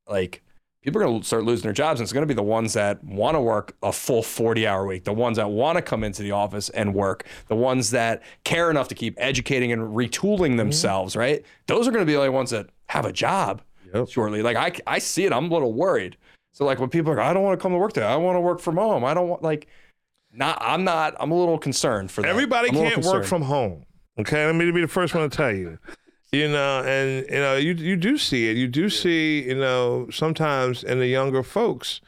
[0.07, 0.43] Like
[0.83, 2.73] people are going to start losing their jobs, and it's going to be the ones
[2.73, 6.03] that want to work a full forty hour week, the ones that want to come
[6.03, 10.49] into the office and work, the ones that care enough to keep educating and retooling
[10.49, 10.57] mm-hmm.
[10.57, 11.15] themselves.
[11.15, 11.45] Right?
[11.67, 13.61] Those are going to be the only ones that have a job
[13.93, 14.09] Yep.
[14.09, 14.41] shortly.
[14.41, 15.33] Like I, I see it.
[15.33, 16.17] I'm a little worried.
[16.51, 18.05] So like when people are, like, I don't want to come to work today.
[18.05, 19.03] I want to work from home.
[19.03, 19.67] I don't want like,
[20.31, 20.57] not.
[20.61, 21.15] I'm not.
[21.19, 22.27] I'm a little concerned for that.
[22.27, 23.85] everybody I'm a little can't work from home.
[24.19, 25.79] Okay, let me be the first one to tell you.
[26.31, 28.57] You know, and you know, you you do see it.
[28.57, 32.01] You do see, you know, sometimes in the younger folks.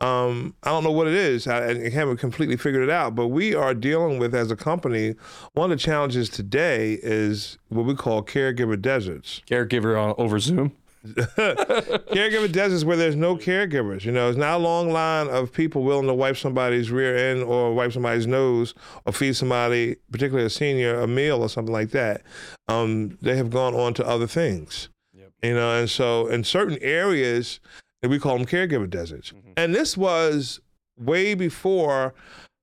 [0.00, 1.46] Um, I don't know what it is.
[1.46, 5.14] I, I haven't completely figured it out, but we are dealing with as a company.
[5.54, 9.40] One of the challenges today is what we call caregiver deserts.
[9.48, 10.72] caregiver on, over Zoom.
[11.14, 14.04] caregiver deserts where there's no caregivers.
[14.04, 17.42] You know, it's not a long line of people willing to wipe somebody's rear end
[17.42, 21.90] or wipe somebody's nose or feed somebody, particularly a senior, a meal or something like
[21.90, 22.22] that.
[22.68, 24.88] Um, they have gone on to other things.
[25.14, 25.32] Yep.
[25.42, 27.60] You know, and so in certain areas,
[28.02, 29.32] we call them caregiver deserts.
[29.56, 30.60] And this was
[30.98, 32.14] way before,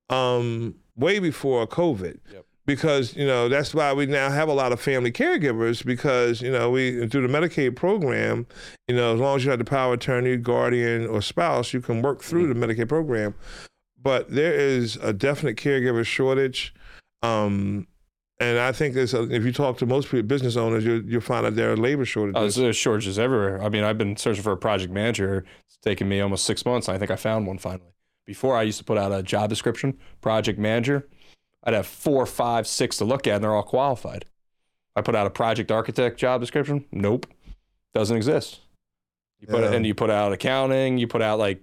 [0.09, 2.42] um, way before COVID Yep.
[2.65, 6.51] Because you know that's why we now have a lot of family caregivers because you
[6.51, 8.45] know we through the Medicaid program,
[8.87, 11.81] you know as long as you have the power of attorney, guardian, or spouse, you
[11.81, 13.33] can work through the Medicaid program.
[14.01, 16.73] But there is a definite caregiver shortage,
[17.21, 17.87] um,
[18.39, 21.45] and I think there's a, if you talk to most business owners, you you'll find
[21.45, 22.55] that there are labor Oh, shortages.
[22.55, 23.61] there's shortages everywhere.
[23.63, 25.45] I mean, I've been searching for a project manager.
[25.67, 26.89] It's taken me almost six months.
[26.89, 27.91] I think I found one finally.
[28.25, 31.07] Before I used to put out a job description, project manager.
[31.63, 34.25] I'd have four, five, six to look at, and they're all qualified.
[34.95, 36.85] I put out a project architect job description.
[36.91, 37.25] Nope,
[37.93, 38.59] doesn't exist.
[39.39, 39.71] You put Yeah.
[39.73, 40.97] and you put out accounting.
[40.97, 41.61] You put out like,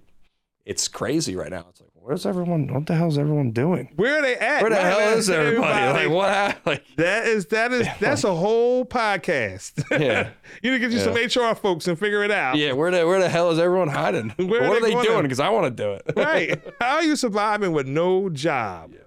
[0.65, 1.65] it's crazy right now.
[1.69, 2.67] It's like, where's everyone?
[2.73, 3.91] What the hell is everyone doing?
[3.95, 4.61] Where are they at?
[4.61, 6.07] Where the Right, hell is everybody?
[6.07, 6.65] Like what?
[6.65, 9.83] Like That is that is that's a whole podcast.
[9.99, 10.29] Yeah.
[10.61, 11.13] you need to get you some
[11.51, 12.55] HR folks and figure it out.
[12.57, 14.29] yeah, where the where the hell is everyone hiding?
[14.31, 15.21] Where are what are they they going doing?
[15.23, 16.03] Because I want to do it.
[16.15, 16.61] right.
[16.79, 18.93] How are you surviving with no job?
[18.93, 18.99] You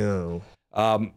[0.00, 0.42] know.
[0.72, 1.12] Um,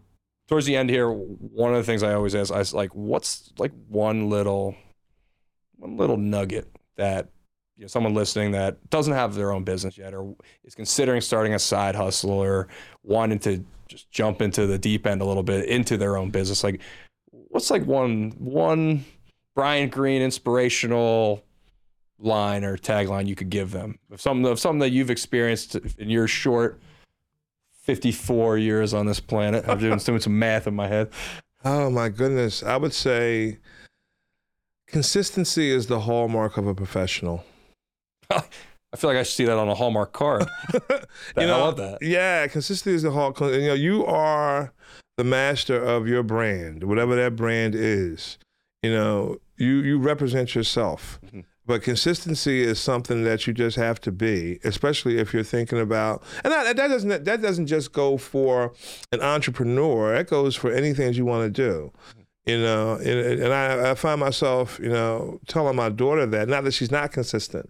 [0.48, 3.52] towards the end here, one of the things I always ask, I was like, what's
[3.58, 4.76] like one little,
[5.78, 7.30] one little nugget that
[7.78, 11.54] you know, someone listening that doesn't have their own business yet, or is considering starting
[11.54, 12.68] a side hustle, or
[13.04, 16.64] wanting to just jump into the deep end a little bit into their own business.
[16.64, 16.82] Like,
[17.30, 19.06] what's like one one
[19.56, 21.44] Bryant Greene inspirational
[22.20, 26.10] line or tagline you could give them of something of something that you've experienced in
[26.10, 26.82] your short
[27.88, 29.64] 54 years on this planet.
[29.68, 31.10] I'm doing, doing some math in my head.
[31.66, 32.62] Oh my goodness.
[32.62, 33.58] I would say
[34.88, 37.44] consistency is the hallmark of a professional.
[38.30, 38.44] I
[38.96, 40.46] feel like I should see that on a Hallmark card.
[40.74, 40.80] you
[41.36, 41.98] I know, love that.
[42.02, 43.40] Yeah, consistency is the hallmark.
[43.42, 44.72] You know, you are
[45.18, 48.38] the master of your brand, whatever that brand is.
[48.84, 51.20] You know, you you represent yourself.
[51.26, 51.44] Mhm.
[51.68, 56.24] But consistency is something that you just have to be, especially if you're thinking about.
[56.46, 58.72] And that, that doesn't that doesn't just go for
[59.12, 60.16] an entrepreneur.
[60.16, 61.92] That goes for anything that you want to do.
[62.46, 66.64] You know, and, and I, I find myself, you know, telling my daughter that not
[66.64, 67.70] that she's not consistent,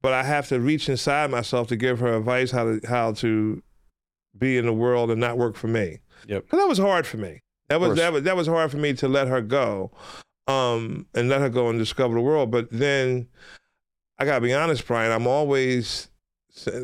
[0.00, 3.62] but I have to reach inside myself to give her advice how to how to
[4.36, 5.98] be in the world and not work for me.
[6.26, 6.44] Yep.
[6.44, 7.42] Because that was hard for me.
[7.68, 9.90] That was that was that was hard for me to let her go,
[10.46, 12.50] um, and let her go and discover the world.
[12.50, 13.28] But then,
[14.18, 15.12] I gotta be honest, Brian.
[15.12, 16.08] I'm always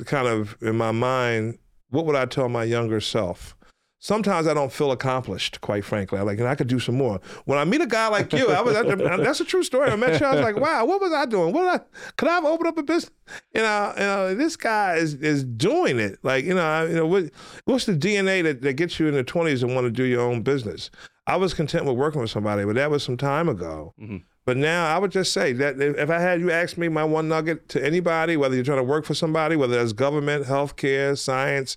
[0.07, 1.59] kind of in my mind.
[1.91, 3.57] What would I tell my younger self?
[4.03, 6.19] Sometimes I don't feel accomplished, quite frankly.
[6.19, 7.21] I like, and I could do some more.
[7.45, 9.91] When I meet a guy like you, I was, that's a true story.
[9.91, 11.53] I met you, I was like, wow, what was I doing?
[11.53, 13.13] What I, could I have opened up a business?
[13.55, 16.19] You know, you know, this guy is is doing it.
[16.23, 17.25] Like, you know, I, you know, what,
[17.67, 20.23] what's the DNA that, that gets you in the 20s and want to do your
[20.23, 20.91] own business?
[21.27, 23.95] I was content with working with somebody, but that was some time ago.
[24.01, 24.23] Mhm.
[24.47, 27.29] But now I would just say that if I had you ask me my one
[27.29, 31.77] nugget to anybody, whether you're trying to work for somebody, whether that's government, healthcare, science,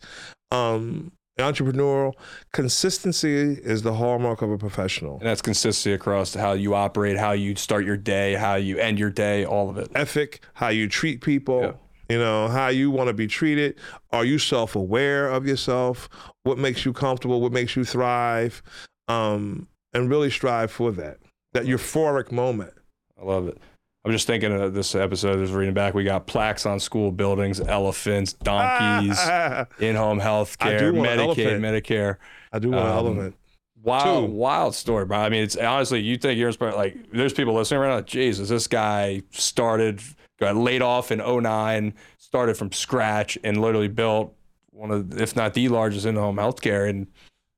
[0.51, 2.13] um, entrepreneurial.
[2.51, 5.17] Consistency is the hallmark of a professional.
[5.17, 8.99] And that's consistency across how you operate, how you start your day, how you end
[8.99, 9.89] your day, all of it.
[9.95, 11.61] Ethic, how you treat people.
[11.61, 11.71] Yeah.
[12.09, 13.75] You know, how you want to be treated.
[14.11, 16.07] Are you self aware of yourself?
[16.43, 17.41] What makes you comfortable?
[17.41, 18.61] What makes you thrive?
[19.07, 21.17] Um, and really strive for that,
[21.53, 22.73] that euphoric moment.
[23.19, 23.57] I love it.
[24.05, 25.37] I'm just thinking of this episode.
[25.37, 25.93] I was reading back.
[25.93, 29.17] We got plaques on school buildings, elephants, donkeys,
[29.79, 31.59] in-home health care, do want an Medicaid.
[31.59, 32.17] Medicare.
[32.51, 33.35] I do want Um, an element.
[33.81, 34.33] Wild, Two.
[34.33, 35.17] wild story, bro.
[35.19, 36.75] I mean, it's honestly, you think you're inspired.
[36.75, 38.01] Like, there's people listening right now.
[38.01, 40.01] Jesus, this guy started,
[40.39, 44.33] got laid off in 09, started from scratch, and literally built
[44.71, 47.07] one of, if not the largest in-home healthcare in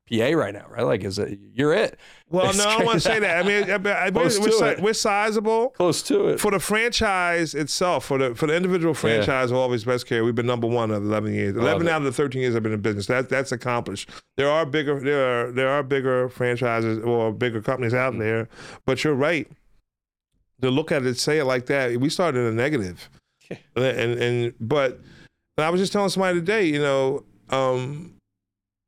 [0.10, 0.84] PA right now, right?
[0.84, 1.40] Like, is it?
[1.54, 2.00] You're it.
[2.30, 3.44] Well, it's no, I don't want to say that.
[3.44, 5.70] I mean, I, I, we're, we're, sizable.
[5.70, 6.40] Close to it.
[6.40, 10.36] For the franchise itself, for the for the individual franchise of Always Best Care, we've
[10.36, 11.56] been number one of eleven years.
[11.56, 13.08] Eleven out of the thirteen years I've been in business.
[13.08, 14.12] That that's accomplished.
[14.38, 18.48] There are bigger there are there are bigger franchises or bigger companies out there,
[18.86, 19.50] but you're right.
[20.62, 23.10] To look at it, say it like that, we started in a negative,
[23.50, 23.58] Yeah.
[23.76, 25.00] and and but
[25.58, 28.15] and I was just telling somebody today, you know, um,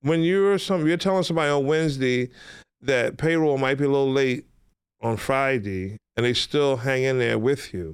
[0.08, 2.30] when you're some you're telling somebody on Wednesday
[2.82, 4.46] that payroll might be a little late
[5.02, 7.94] on Friday, and they still hang in there with you.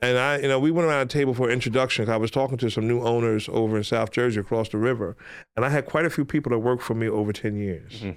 [0.00, 2.04] And I, you know, we went around a table for introduction.
[2.04, 5.16] 'cause I was talking to some new owners over in South Jersey across the river,
[5.54, 8.00] and I had quite a few people that worked for me over ten years.
[8.02, 8.16] Mhm.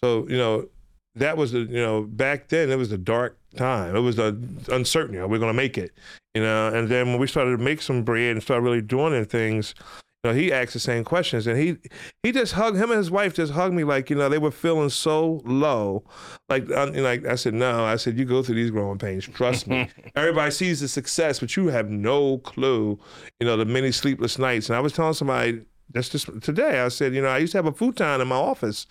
[0.00, 0.68] So you know,
[1.16, 3.96] that was the you know back then it was the dark time.
[3.96, 4.38] It was the
[4.70, 5.18] uncertainty.
[5.18, 5.90] Are we going to make it?
[6.34, 9.24] You know, and then when we started to make some bread and start really doing
[9.24, 9.74] things,
[10.24, 11.76] you know, he asked the same questions, and he
[12.24, 14.50] he just hugged him and his wife just hugged me like you know they were
[14.50, 16.02] feeling so low,
[16.48, 19.68] like I, like I said no, I said you go through these growing pains, trust
[19.68, 19.88] me.
[20.16, 22.98] Everybody sees the success, but you have no clue,
[23.38, 24.68] you know, the many sleepless nights.
[24.68, 25.62] And I was telling somebody
[25.92, 26.80] that's just today.
[26.80, 28.86] I said, you know, I used to have a futon in my office.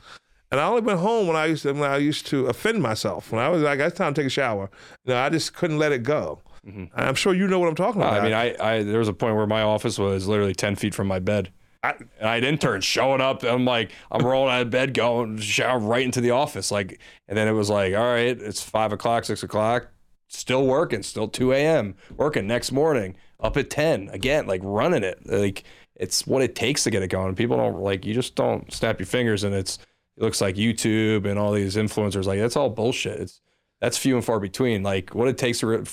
[0.49, 3.33] And I only went home when I used to when I used to offend myself.
[3.33, 4.69] When I was like, it's time to take a shower.
[5.05, 6.41] No, I just couldn't let it go.
[6.67, 6.89] Mhm.
[6.95, 8.13] I'm sure you know what I'm talking about.
[8.13, 10.93] I mean, I, I there was a point where my office was literally ten feet
[10.93, 11.51] from my bed.
[11.83, 13.43] I, and I had interns showing up.
[13.43, 16.71] I'm like, I'm rolling out of bed, going shower right into the office.
[16.71, 19.87] Like, and then it was like, all right, it's five o'clock, six o'clock,
[20.27, 21.95] still working, still two a.m.
[22.17, 25.19] working next morning, up at ten again, like running it.
[25.25, 25.63] Like,
[25.95, 27.35] it's what it takes to get it going.
[27.35, 29.77] People don't like, you just don't snap your fingers, and it's
[30.17, 32.25] it looks like YouTube and all these influencers.
[32.25, 33.19] Like, that's all bullshit.
[33.19, 33.39] It's
[33.79, 34.81] that's few and far between.
[34.83, 35.83] Like, what it takes to re-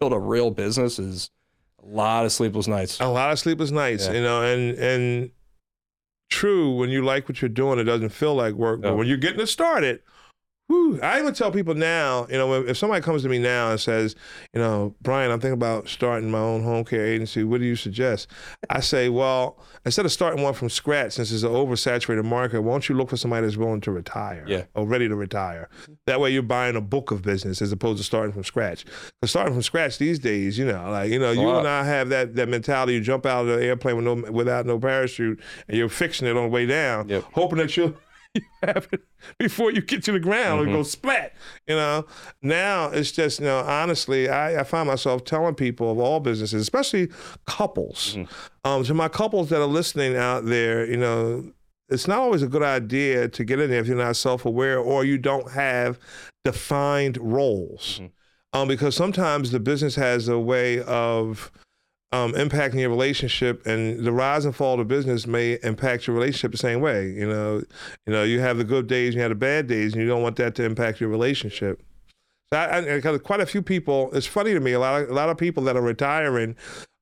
[0.00, 1.30] build a real business is
[1.82, 3.00] a lot of sleepless nights.
[3.00, 4.12] a lot of sleepless nights, Yeah.
[4.14, 5.30] you know, and and
[6.30, 8.80] true when you like what you're doing, it doesn't feel like work.
[8.80, 10.00] But when you're getting it started,
[10.68, 13.80] whew, I even tell people now, you know, if somebody comes to me now and
[13.80, 14.16] says,
[14.52, 17.44] you know, Brian, I'm thinking about starting my own home care agency.
[17.44, 18.28] What do you suggest?
[18.70, 22.72] I say, well, instead of starting one from scratch, since it's an oversaturated market, why
[22.72, 24.64] don't you look for somebody that's willing to retire Yeah.
[24.74, 25.68] or ready to retire?
[26.06, 28.84] That way, you're buying a book of business as opposed to starting from scratch.
[29.20, 32.08] Because starting from scratch these days, you know, like you know, you and I have
[32.08, 32.94] that that mentality.
[32.94, 36.36] You jump out of the airplane with no without no parachute, and you're fixing it
[36.36, 37.24] on the way down, Yep.
[37.32, 37.94] hoping that you'll
[38.40, 39.02] you have it
[39.38, 41.34] before you get to the ground and go splat.
[41.68, 42.06] You know,
[42.42, 46.60] now it's just you know, honestly, I, I find myself telling people of all businesses,
[46.60, 47.08] especially
[47.46, 48.16] couples,
[48.64, 51.52] um, to my couples that are listening out there, you know.
[51.90, 55.04] It's not always a good idea to get in there if you're not self-aware or
[55.04, 55.98] you don't have
[56.42, 58.00] defined roles,
[58.54, 61.52] um, because sometimes the business has a way of
[62.12, 66.14] um, impacting your relationship, and the rise and fall of the business may impact your
[66.14, 67.10] relationship the same way.
[67.10, 67.62] You know,
[68.06, 70.22] you know, you have the good days, you have the bad days, and you don't
[70.22, 71.82] want that to impact your relationship.
[72.52, 74.72] So, I, I, quite a few people, it's funny to me.
[74.72, 76.56] A lot of a lot of people that are retiring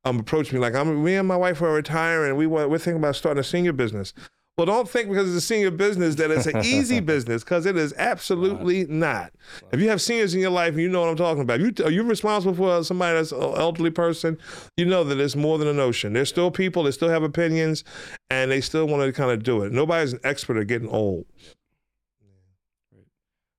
[0.05, 2.37] um, approach me like, "I'm me and my wife are retiring.
[2.37, 4.15] We want, we're thinking about starting a senior business."
[4.59, 7.75] Well, don't think because it's a senior business that it's an easy business because it
[7.77, 9.33] is absolutely not.
[9.73, 11.61] If you have seniors in your life, and you know what I'm talking about.
[11.61, 14.37] You are you responsible for somebody that's an elderly person?
[14.77, 16.13] You know that it's more than a notion.
[16.13, 17.83] There's still people that still have opinions,
[18.29, 19.73] and they still want to kind of do it.
[19.73, 21.25] Nobody's an expert at getting old.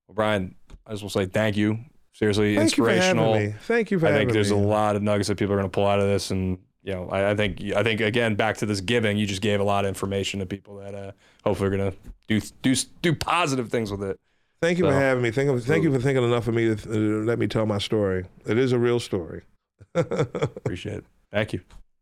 [0.07, 1.79] Well, Brian, I just want to say thank you.
[2.13, 3.33] Seriously, Thank you for inspirational.
[3.33, 3.55] having me.
[3.61, 4.57] Thank you for I think there's me.
[4.59, 6.93] a lot of nuggets that people are going to pull out of this, and you
[6.93, 9.63] know, I, I think I think again back to this giving, you just gave a
[9.63, 11.11] lot of information to people that uh,
[11.43, 14.19] hopefully are going to do do do positive things with it.
[14.61, 15.31] Thank you for having me.
[15.31, 17.77] Thank, you- thank you for thinking enough of me to uh, let me tell my
[17.79, 18.25] story.
[18.45, 19.41] It is a real story.
[19.95, 21.05] Appreciate it.
[21.31, 21.61] Thank you.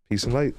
[0.09, 0.55] Peace and light.